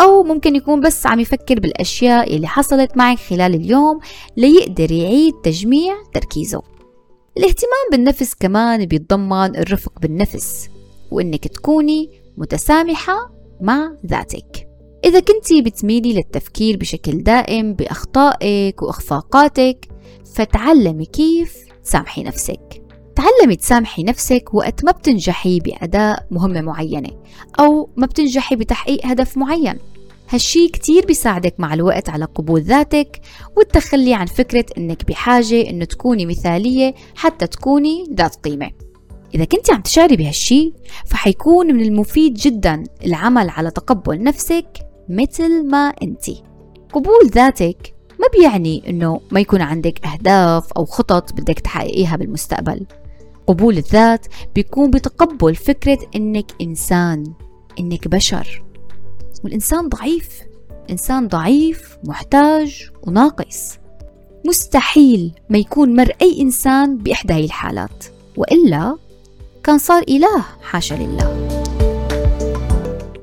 أو 0.00 0.22
ممكن 0.22 0.56
يكون 0.56 0.80
بس 0.80 1.06
عم 1.06 1.20
يفكر 1.20 1.60
بالأشياء 1.60 2.36
اللي 2.36 2.46
حصلت 2.46 2.96
معك 2.96 3.18
خلال 3.18 3.54
اليوم 3.54 4.00
ليقدر 4.36 4.92
يعيد 4.92 5.34
تجميع 5.34 5.94
تركيزه. 6.14 6.62
الاهتمام 7.38 7.88
بالنفس 7.92 8.34
كمان 8.34 8.86
بيتضمن 8.86 9.56
الرفق 9.56 10.00
بالنفس 10.00 10.68
وإنك 11.10 11.48
تكوني 11.48 12.10
متسامحة 12.36 13.32
مع 13.60 13.92
ذاتك. 14.06 14.68
إذا 15.04 15.20
كنتي 15.20 15.62
بتميلي 15.62 16.12
للتفكير 16.12 16.76
بشكل 16.76 17.22
دائم 17.22 17.74
بأخطائك 17.74 18.82
وإخفاقاتك 18.82 19.88
فتعلمي 20.34 21.04
كيف 21.04 21.56
تسامحي 21.84 22.22
نفسك. 22.22 22.81
تعلمي 23.16 23.56
تسامحي 23.56 24.02
نفسك 24.02 24.54
وقت 24.54 24.84
ما 24.84 24.92
بتنجحي 24.92 25.60
بأداء 25.60 26.26
مهمة 26.30 26.60
معينة 26.60 27.10
أو 27.60 27.90
ما 27.96 28.06
بتنجحي 28.06 28.56
بتحقيق 28.56 29.06
هدف 29.06 29.36
معين. 29.36 29.78
هالشي 30.28 30.68
كتير 30.68 31.06
بيساعدك 31.06 31.54
مع 31.58 31.74
الوقت 31.74 32.08
على 32.08 32.24
قبول 32.24 32.62
ذاتك 32.62 33.20
والتخلي 33.56 34.14
عن 34.14 34.26
فكرة 34.26 34.66
إنك 34.78 35.06
بحاجة 35.06 35.70
إنه 35.70 35.84
تكوني 35.84 36.26
مثالية 36.26 36.94
حتى 37.16 37.46
تكوني 37.46 38.04
ذات 38.14 38.36
قيمة. 38.36 38.70
إذا 39.34 39.44
كنت 39.44 39.72
عم 39.72 39.80
تشعري 39.80 40.16
بهالشي 40.16 40.72
فحيكون 41.06 41.66
من 41.74 41.82
المفيد 41.82 42.34
جدا 42.34 42.84
العمل 43.04 43.50
على 43.50 43.70
تقبل 43.70 44.22
نفسك 44.22 44.66
مثل 45.08 45.66
ما 45.66 45.92
انت. 46.02 46.24
قبول 46.92 47.26
ذاتك 47.26 47.94
ما 48.20 48.26
بيعني 48.38 48.82
إنه 48.88 49.20
ما 49.30 49.40
يكون 49.40 49.60
عندك 49.60 50.06
أهداف 50.06 50.72
أو 50.72 50.84
خطط 50.84 51.32
بدك 51.32 51.60
تحققيها 51.60 52.16
بالمستقبل. 52.16 52.86
قبول 53.46 53.78
الذات 53.78 54.26
بيكون 54.54 54.90
بتقبل 54.90 55.54
فكرة 55.54 55.98
إنك 56.16 56.52
إنسان 56.60 57.24
إنك 57.78 58.08
بشر. 58.08 58.62
والإنسان 59.44 59.88
ضعيف 59.88 60.28
إنسان 60.90 61.28
ضعيف 61.28 61.98
محتاج 62.04 62.90
وناقص. 63.02 63.78
مستحيل 64.46 65.32
ما 65.50 65.58
يكون 65.58 65.96
مر 65.96 66.12
أي 66.22 66.40
إنسان 66.40 66.98
بإحدى 66.98 67.34
هاي 67.34 67.44
الحالات. 67.44 68.04
وإلا 68.36 68.96
كان 69.64 69.78
صار 69.78 70.02
إله 70.08 70.44
حاشا 70.62 70.94
لله. 70.94 71.48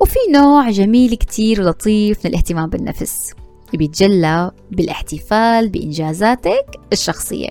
وفي 0.00 0.18
نوع 0.32 0.70
جميل 0.70 1.14
كتير 1.14 1.60
ولطيف 1.60 2.18
من 2.24 2.30
الاهتمام 2.30 2.70
بالنفس. 2.70 3.32
بيتجلى 3.74 4.50
بالاحتفال 4.70 5.68
بإنجازاتك 5.68 6.66
الشخصية. 6.92 7.48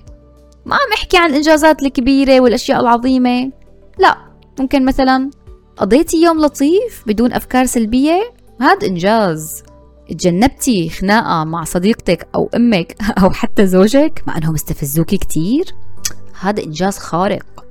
ما 0.65 0.76
عم 0.76 0.93
أحكي 0.93 1.17
عن 1.17 1.30
الإنجازات 1.30 1.84
الكبيرة 1.84 2.39
والأشياء 2.39 2.80
العظيمة. 2.80 3.52
لا 3.98 4.17
ممكن 4.60 4.86
مثلا 4.86 5.30
قضيتي 5.78 6.22
يوم 6.22 6.39
لطيف 6.41 7.04
بدون 7.08 7.34
أفكار 7.34 7.65
سلبية؟ 7.65 8.34
هذا 8.62 8.88
إنجاز. 8.88 9.63
تجنبتي 10.10 10.89
خناقة 10.89 11.43
مع 11.43 11.63
صديقتك 11.63 12.28
أو 12.36 12.50
أمك 12.56 12.95
أو 13.24 13.30
حتى 13.30 13.67
زوجك 13.67 14.24
مع 14.28 14.38
أنهم 14.38 14.54
استفزوكي 14.54 15.17
كتير؟ 15.17 15.65
هذا 16.39 16.63
إنجاز 16.63 16.98
خارق. 16.98 17.65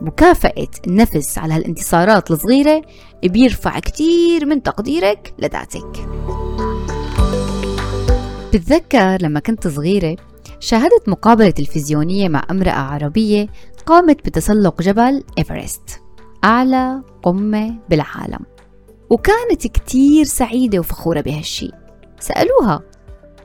مكافأة 0.00 0.68
النفس 0.86 1.38
على 1.38 1.54
هالانتصارات 1.54 2.30
الصغيرة 2.30 2.82
بيرفع 3.24 3.78
كتير 3.78 4.46
من 4.46 4.62
تقديرك 4.62 5.34
لذاتك. 5.38 6.08
بتذكر 8.52 9.18
لما 9.22 9.40
كنت 9.40 9.68
صغيرة 9.68 10.16
شاهدت 10.60 11.08
مقابلة 11.08 11.50
تلفزيونية 11.50 12.28
مع 12.28 12.46
امرأة 12.50 12.70
عربية 12.70 13.46
قامت 13.86 14.26
بتسلق 14.26 14.82
جبل 14.82 15.24
إيفرست 15.38 16.02
أعلى 16.44 17.02
قمة 17.22 17.78
بالعالم. 17.90 18.40
وكانت 19.10 19.66
كتير 19.66 20.24
سعيدة 20.24 20.78
وفخورة 20.78 21.20
بهالشي. 21.20 21.70
سألوها 22.20 22.82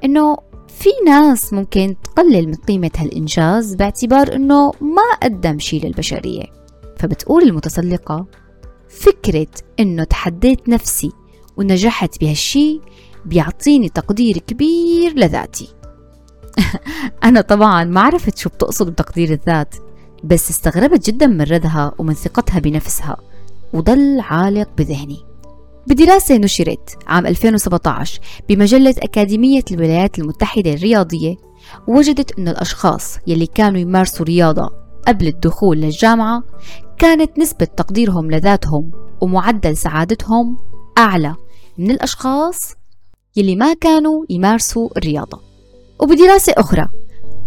إنه 0.04 0.38
في 0.68 0.90
ناس 1.06 1.54
ممكن 1.54 1.96
تقلل 2.04 2.48
من 2.48 2.56
قيمة 2.56 2.92
هالإنجاز 2.98 3.76
باعتبار 3.76 4.36
إنه 4.36 4.72
ما 4.82 5.16
قدم 5.24 5.60
شي 5.60 5.80
للبشرية. 5.80 6.44
فبتقول 6.98 7.44
المتسلقة 7.44 8.26
فكرة 8.90 9.48
إنه 9.80 10.04
تحديت 10.04 10.70
نفسي 10.70 11.12
ونجحت 11.58 12.20
بهالشي 12.22 12.82
بيعطيني 13.26 13.90
تقدير 13.90 14.38
كبير 14.38 15.14
لذاتي. 15.14 15.76
أنا 17.24 17.42
طبعا 17.42 17.84
ما 17.84 18.02
عرفت 18.02 18.38
شو 18.38 18.50
بتقصد 18.50 18.90
بتقدير 18.90 19.32
الذات 19.32 19.76
بس 20.24 20.50
استغربت 20.50 21.08
جدا 21.08 21.28
من 21.28 21.42
ردها 21.42 21.92
ومن 21.98 22.14
ثقتها 22.14 22.60
بنفسها 22.60 23.18
وضل 23.74 24.20
عالق 24.20 24.70
بذهني. 24.78 25.20
بدراسة 25.88 26.38
نشرت 26.38 26.98
عام 27.08 27.26
2017 27.26 28.20
بمجلة 28.50 28.96
أكاديمية 29.00 29.64
الولايات 29.72 30.20
المتحدة 30.20 30.74
الرياضية 30.74 31.36
وجدت 31.88 32.40
أن 32.40 32.48
الأشخاص 32.48 33.18
يلي 33.28 33.48
كانوا 33.48 33.80
يمارسوا 33.80 34.26
رياضة 34.26 34.70
قبل 35.08 35.28
الدخول 35.28 35.78
للجامعة 35.78 36.44
كانت 36.98 37.40
نسبة 37.40 37.66
تقديرهم 37.66 38.32
لذاتهم 38.32 38.92
ومعدل 39.22 39.78
سعادتهم 39.78 40.58
أعلى 40.98 41.36
من 41.78 41.92
الأشخاص 41.92 42.74
يلي 43.36 43.56
ما 43.56 43.74
كانوا 43.74 44.26
يمارسوا 44.30 44.90
الرياضة. 44.98 45.55
وبدراسة 46.00 46.54
أخرى. 46.58 46.88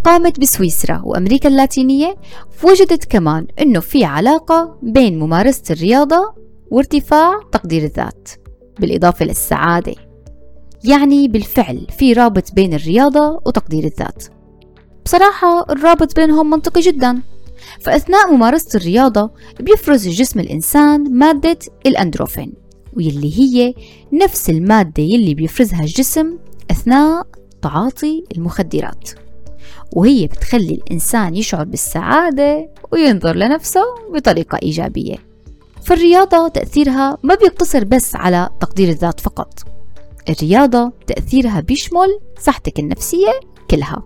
قامت 0.05 0.41
بسويسرا 0.41 1.03
وأمريكا 1.05 1.49
اللاتينية 1.49 2.17
وجدت 2.65 3.05
كمان 3.05 3.47
أنه 3.61 3.81
في 3.81 4.05
علاقة 4.05 4.79
بين 4.83 5.19
ممارسة 5.19 5.63
الرياضة 5.71 6.35
وارتفاع 6.71 7.41
تقدير 7.53 7.85
الذات 7.85 8.29
بالإضافة 8.81 9.25
للسعادة. 9.25 9.95
يعني 10.85 11.29
بالفعل 11.29 11.87
في 11.99 12.13
رابط 12.13 12.53
بين 12.53 12.75
الرياضة 12.75 13.41
وتقدير 13.47 13.85
الذات. 13.85 14.25
بصراحة 15.05 15.67
الرابط 15.71 16.17
بينهم 16.17 16.51
منطقي 16.51 16.81
جدا. 16.81 17.23
فأثناء 17.81 18.33
ممارسة 18.33 18.77
الرياضة 18.77 19.31
بيفرز 19.61 20.09
جسم 20.09 20.41
الإنسان 20.41 21.19
مادة 21.19 21.59
الأندروفين 21.87 22.53
واللي 22.97 23.39
هي 23.39 23.75
نفس 24.13 24.51
المادة 24.51 25.03
يلي 25.03 25.35
بيفرزها 25.35 25.81
الجسم 25.81 26.39
أثناء 26.71 27.27
تعاطي 27.63 28.25
المخدرات. 28.37 29.11
وهي 29.93 30.27
بتخلي 30.27 30.75
الإنسان 30.75 31.35
يشعر 31.35 31.65
بالسعادة 31.65 32.69
وينظر 32.93 33.37
لنفسه 33.37 33.85
بطريقة 34.15 34.59
إيجابية. 34.63 35.17
فالرياضة 35.83 36.49
تأثيرها 36.49 37.19
ما 37.23 37.35
بيقتصر 37.35 37.85
بس 37.85 38.17
على 38.17 38.49
تقدير 38.61 38.89
الذات 38.89 39.21
فقط. 39.21 39.63
الرياضة 40.29 40.93
تأثيرها 41.07 41.61
بيشمل 41.61 42.21
صحتك 42.41 42.79
النفسية 42.79 43.41
كلها. 43.71 44.03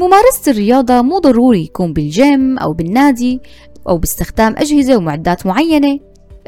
ممارسة 0.00 0.52
الرياضة 0.52 1.02
مو 1.02 1.18
ضروري 1.18 1.62
يكون 1.62 1.92
بالجيم 1.92 2.58
أو 2.58 2.72
بالنادي 2.72 3.40
أو 3.88 3.98
باستخدام 3.98 4.54
أجهزة 4.56 4.96
ومعدات 4.96 5.46
معينة. 5.46 6.00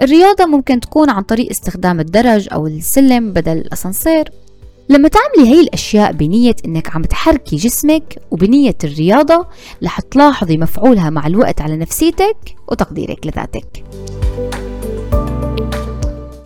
الرياضة 0.02 0.46
ممكن 0.46 0.80
تكون 0.80 1.10
عن 1.10 1.22
طريق 1.22 1.50
استخدام 1.50 2.00
الدرج 2.00 2.48
أو 2.52 2.66
السلم 2.66 3.32
بدل 3.32 3.52
الأسانسير. 3.52 4.30
لما 4.88 5.08
تعملي 5.08 5.52
هاي 5.52 5.60
الأشياء 5.60 6.12
بنية 6.12 6.56
إنك 6.64 6.96
عم 6.96 7.02
تحركي 7.02 7.56
جسمك 7.56 8.18
وبنية 8.30 8.76
الرياضة 8.84 9.46
رح 9.84 10.00
تلاحظي 10.00 10.56
مفعولها 10.56 11.10
مع 11.10 11.26
الوقت 11.26 11.60
على 11.60 11.76
نفسيتك 11.76 12.36
وتقديرك 12.68 13.26
لذاتك. 13.26 13.84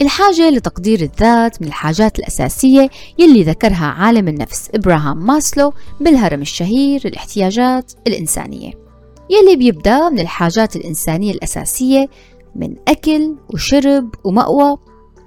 الحاجة 0.02 0.50
لتقدير 0.50 1.00
الذات 1.00 1.62
من 1.62 1.68
الحاجات 1.68 2.18
الأساسية 2.18 2.90
يلي 3.18 3.42
ذكرها 3.42 3.86
عالم 3.86 4.28
النفس 4.28 4.70
إبراهام 4.74 5.26
ماسلو 5.26 5.72
بالهرم 6.00 6.42
الشهير 6.42 7.00
الاحتياجات 7.04 7.92
الإنسانية. 8.06 8.72
يلي 9.30 9.56
بيبدأ 9.56 10.08
من 10.08 10.18
الحاجات 10.18 10.76
الإنسانية 10.76 11.32
الأساسية 11.32 12.08
من 12.56 12.74
أكل 12.88 13.34
وشرب 13.54 14.14
ومأوى 14.24 14.76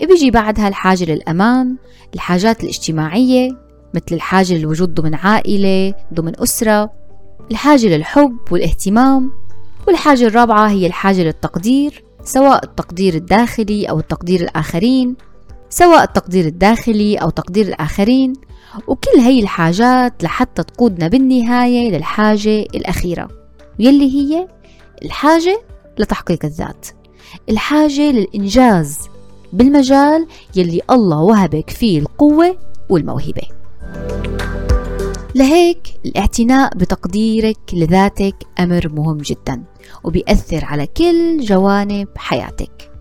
بيجي 0.08 0.32
بعدها 0.32 0.68
الحاجة 0.68 1.04
للأمان 1.04 1.76
الحاجات 2.16 2.64
الاجتماعية 2.64 3.50
مثل 3.94 4.06
الحاجة 4.12 4.54
للوجود 4.54 4.94
ضمن 4.94 5.16
عائلة 5.16 5.94
ضمن 6.14 6.42
أسرة 6.42 6.92
الحاجة 7.52 7.88
للحب 7.88 8.38
والاهتمام 8.52 9.32
والحاجة 9.88 10.28
الرابعة 10.28 10.70
هي 10.70 10.88
الحاجة 10.88 11.24
للتقدير 11.24 12.04
سواء 12.24 12.66
التقدير 12.66 13.14
الداخلي 13.14 13.86
أو 13.86 14.00
التقدير 14.00 14.42
الآخرين 14.42 15.16
سواء 15.70 16.04
التقدير 16.04 16.46
الداخلي 16.46 17.16
أو 17.16 17.30
تقدير 17.30 17.68
الآخرين 17.68 18.34
وكل 18.88 19.20
هي 19.20 19.40
الحاجات 19.40 20.24
لحتى 20.24 20.64
تقودنا 20.64 21.08
بالنهاية 21.08 21.92
للحاجة 21.92 22.60
الأخيرة 22.60 23.28
يلي 23.80 24.12
هي 24.12 24.48
الحاجة 25.06 25.62
لتحقيق 25.98 26.46
الذات 26.46 26.88
الحاجة 27.50 28.12
للإنجاز. 28.12 29.00
بالمجال 29.54 30.28
يلي 30.56 30.82
الله 30.90 31.22
وهبك 31.22 31.70
فيه 31.70 32.00
القوة 32.00 32.58
والموهبة. 32.90 33.42
لهيك 35.36 35.88
الاعتناء 36.06 36.78
بتقديرك 36.78 37.58
لذاتك 37.74 38.36
أمر 38.60 38.90
مهم 38.94 39.18
جدا 39.18 39.64
وبيأثر 40.04 40.66
على 40.66 40.88
كل 40.88 41.40
جوانب 41.40 42.08
حياتك. 42.16 42.92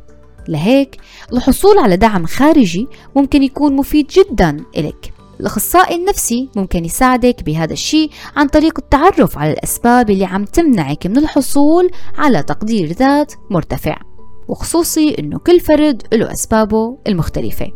لهيك 0.49 0.97
الحصول 1.33 1.79
على 1.79 1.97
دعم 1.97 2.27
خارجي 2.27 2.89
ممكن 3.17 3.43
يكون 3.43 3.77
مفيد 3.77 4.07
جدا 4.07 4.65
إلك. 4.77 5.13
الأخصائي 5.41 5.97
النفسي 5.97 6.49
ممكن 6.57 6.85
يساعدك 6.85 7.43
بهذا 7.43 7.73
الشيء 7.73 8.11
عن 8.37 8.49
طريق 8.49 8.79
التعرف 8.79 9.39
على 9.39 9.53
الأسباب 9.53 10.11
اللي 10.11 10.25
عم 10.25 10.45
تمنعك 10.45 11.07
من 11.07 11.19
الحصول 11.19 11.91
على 12.19 12.43
تقدير 12.43 12.93
ذات 12.93 13.33
مرتفع. 13.51 14.10
وخصوصي 14.51 15.15
أنه 15.19 15.39
كل 15.39 15.61
فرد 15.61 16.03
له 16.13 16.33
أسبابه 16.33 16.99
المختلفة. 17.07 17.73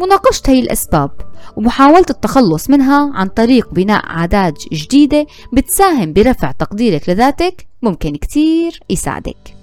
مناقشة 0.00 0.42
هي 0.46 0.60
الأسباب 0.60 1.10
ومحاولة 1.56 2.06
التخلص 2.10 2.70
منها 2.70 3.12
عن 3.14 3.28
طريق 3.28 3.74
بناء 3.74 4.06
عادات 4.06 4.64
جديدة 4.72 5.26
بتساهم 5.52 6.12
برفع 6.12 6.50
تقديرك 6.52 7.08
لذاتك 7.08 7.66
ممكن 7.82 8.16
كتير 8.16 8.80
يساعدك. 8.90 9.56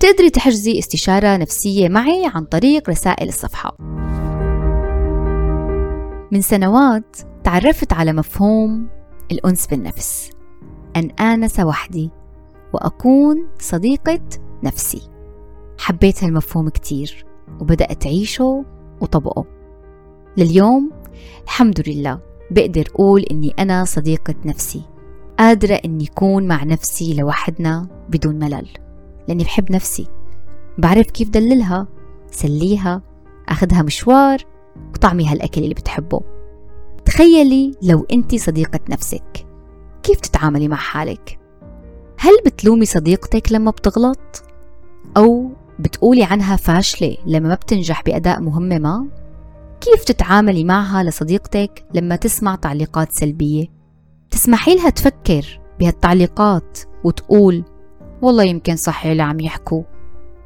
تقدري 0.00 0.30
تحجزي 0.30 0.78
استشارة 0.78 1.36
نفسية 1.36 1.88
معي 1.88 2.30
عن 2.34 2.44
طريق 2.44 2.90
رسائل 2.90 3.28
الصفحة. 3.28 3.76
من 6.32 6.40
سنوات 6.40 7.16
تعرفت 7.44 7.92
على 7.92 8.12
مفهوم 8.12 8.88
الأنس 9.32 9.66
بالنفس. 9.66 10.30
أن 10.96 11.10
آنس 11.10 11.60
وحدي 11.60 12.10
وأكون 12.72 13.48
صديقة 13.60 14.20
نفسي. 14.62 15.17
حبيت 15.78 16.24
هالمفهوم 16.24 16.68
كتير 16.68 17.24
وبدأت 17.60 18.06
أعيشه 18.06 18.64
وطبقه 19.00 19.44
لليوم 20.36 20.90
الحمد 21.44 21.88
لله 21.88 22.20
بقدر 22.50 22.88
أقول 22.94 23.22
إني 23.22 23.54
أنا 23.58 23.84
صديقة 23.84 24.34
نفسي 24.44 24.82
قادرة 25.38 25.74
إني 25.84 26.06
أكون 26.06 26.46
مع 26.46 26.64
نفسي 26.64 27.14
لوحدنا 27.14 27.88
بدون 28.08 28.34
ملل 28.38 28.68
لأني 29.28 29.44
بحب 29.44 29.72
نفسي 29.72 30.06
بعرف 30.78 31.10
كيف 31.10 31.28
دللها 31.28 31.86
سليها 32.30 33.02
أخذها 33.48 33.82
مشوار 33.82 34.38
وطعمي 34.94 35.28
هالأكل 35.28 35.62
اللي 35.62 35.74
بتحبه 35.74 36.20
تخيلي 37.04 37.74
لو 37.82 38.06
أنت 38.12 38.34
صديقة 38.34 38.80
نفسك 38.90 39.46
كيف 40.02 40.20
تتعاملي 40.20 40.68
مع 40.68 40.76
حالك؟ 40.76 41.38
هل 42.18 42.32
بتلومي 42.46 42.86
صديقتك 42.86 43.52
لما 43.52 43.70
بتغلط؟ 43.70 44.42
أو 45.16 45.50
بتقولي 45.78 46.24
عنها 46.24 46.56
فاشلة 46.56 47.16
لما 47.26 47.48
ما 47.48 47.54
بتنجح 47.54 48.02
بأداء 48.02 48.40
مهمة 48.40 48.78
ما؟ 48.78 49.06
كيف 49.80 50.04
تتعاملي 50.04 50.64
معها 50.64 51.02
لصديقتك 51.02 51.84
لما 51.94 52.16
تسمع 52.16 52.54
تعليقات 52.54 53.12
سلبية؟ 53.12 53.66
تسمحي 54.30 54.74
لها 54.74 54.90
تفكر 54.90 55.60
بهالتعليقات 55.80 56.78
وتقول 57.04 57.64
والله 58.22 58.44
يمكن 58.44 58.76
صح 58.76 59.06
اللي 59.06 59.22
عم 59.22 59.40
يحكوا 59.40 59.82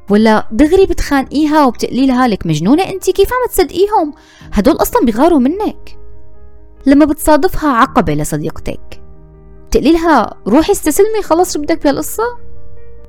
ولا 0.09 0.47
دغري 0.51 0.85
بتخانقيها 0.85 1.65
وبتقلي 1.65 2.07
لها 2.07 2.27
لك 2.27 2.47
مجنونة 2.47 2.83
انت 2.83 3.09
كيف 3.09 3.29
عم 3.33 3.49
تصدقيهم 3.49 4.13
هدول 4.53 4.75
أصلا 4.75 5.05
بيغاروا 5.05 5.39
منك 5.39 5.97
لما 6.85 7.05
بتصادفها 7.05 7.69
عقبة 7.69 8.13
لصديقتك 8.13 9.01
بتقلي 9.67 9.91
لها 9.91 10.33
روحي 10.47 10.71
استسلمي 10.71 11.21
خلص 11.23 11.53
شو 11.53 11.61
بدك 11.61 11.83
بهالقصة 11.83 12.23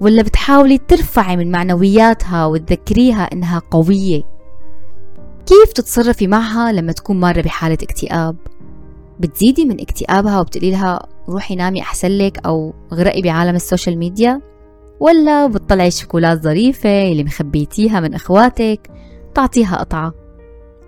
ولا 0.00 0.22
بتحاولي 0.22 0.78
ترفعي 0.78 1.37
من 1.37 1.50
معنوياتها 1.50 2.46
وتذكريها 2.46 3.22
إنها 3.33 3.62
قوية. 3.70 4.22
كيف 5.46 5.72
تتصرفي 5.72 6.26
معها 6.26 6.72
لما 6.72 6.92
تكون 6.92 7.20
مارة 7.20 7.40
بحالة 7.40 7.78
اكتئاب؟ 7.83 8.37
بتزيدي 9.20 9.64
من 9.64 9.80
اكتئابها 9.80 10.40
وبتقولي 10.40 10.70
لها 10.70 11.07
روحي 11.28 11.54
نامي 11.54 11.80
أحسن 11.80 12.09
لك 12.09 12.46
أو 12.46 12.74
اغرقي 12.92 13.22
بعالم 13.22 13.54
ال 13.55 13.61
social 13.61 13.98
media؟ 13.98 14.40
ولا 15.00 15.46
بتطلعي 15.46 15.90
شوكولات 15.90 16.42
ظريفة 16.42 17.09
اللي 17.09 17.24
مخبيتيها 17.24 18.00
من 18.00 18.14
إخواتك 18.14 18.90
تعطيها 19.35 19.76
قطعة؟ 19.76 20.12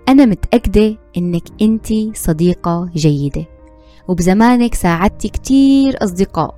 أنا 0.09 0.25
متأكدة 0.25 0.97
إنك 1.17 1.43
أنتي 1.61 2.11
صديقة 2.15 2.89
جيدة 2.95 3.45
وبزمانك 4.07 4.75
ساعدتي 4.75 5.29
كتير 5.29 6.03
أصدقاء. 6.03 6.56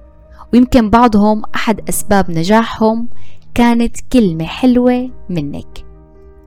ويمكن 0.54 0.90
بعضهم 0.90 1.44
أحد 1.56 1.90
أسباب 1.90 2.32
نجاحهم 2.32 3.08
كانت 3.56 3.98
كلمة 4.14 4.46
حلوة 4.46 5.12
منك. 5.30 5.86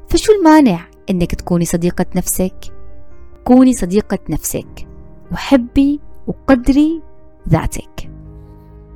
فشو 0.08 0.32
المانع 0.32 0.80
إنك 1.10 1.34
تكوني 1.34 1.64
صديقة 1.64 2.06
نفسك؟ 2.16 2.54
كوني 3.44 3.72
صديقة 3.72 4.18
نفسك. 4.28 4.86
وحبي 5.32 6.00
وقدري 6.26 7.02
ذاتك. 7.48 8.10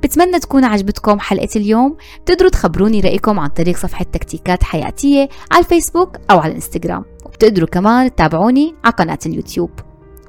بتمنى 0.03 0.39
تكون 0.39 0.63
عجبتكم 0.63 1.19
حلقة 1.19 1.49
اليوم. 1.55 1.95
بتقدروا 2.23 2.49
تخبروني 2.49 2.99
رأيكم 2.99 3.39
عن 3.39 3.49
طريق 3.49 3.77
صفحة 3.77 4.05
تكتيكات 4.05 4.63
حياتية 4.63 5.29
على 5.51 5.59
الفيسبوك 5.59 6.17
أو 6.31 6.39
على 6.39 6.49
الإنستغرام. 6.49 7.05
وبتقدروا 7.25 7.67
كمان 7.67 8.15
تتابعوني 8.15 8.75
على 8.85 8.93
قناة 8.93 9.19
اليوتيوب. 9.25 9.71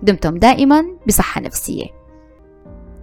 دمتم 0.02 0.36
دائما 0.36 0.84
بصحة 1.06 1.40
نفسية. 1.40 1.97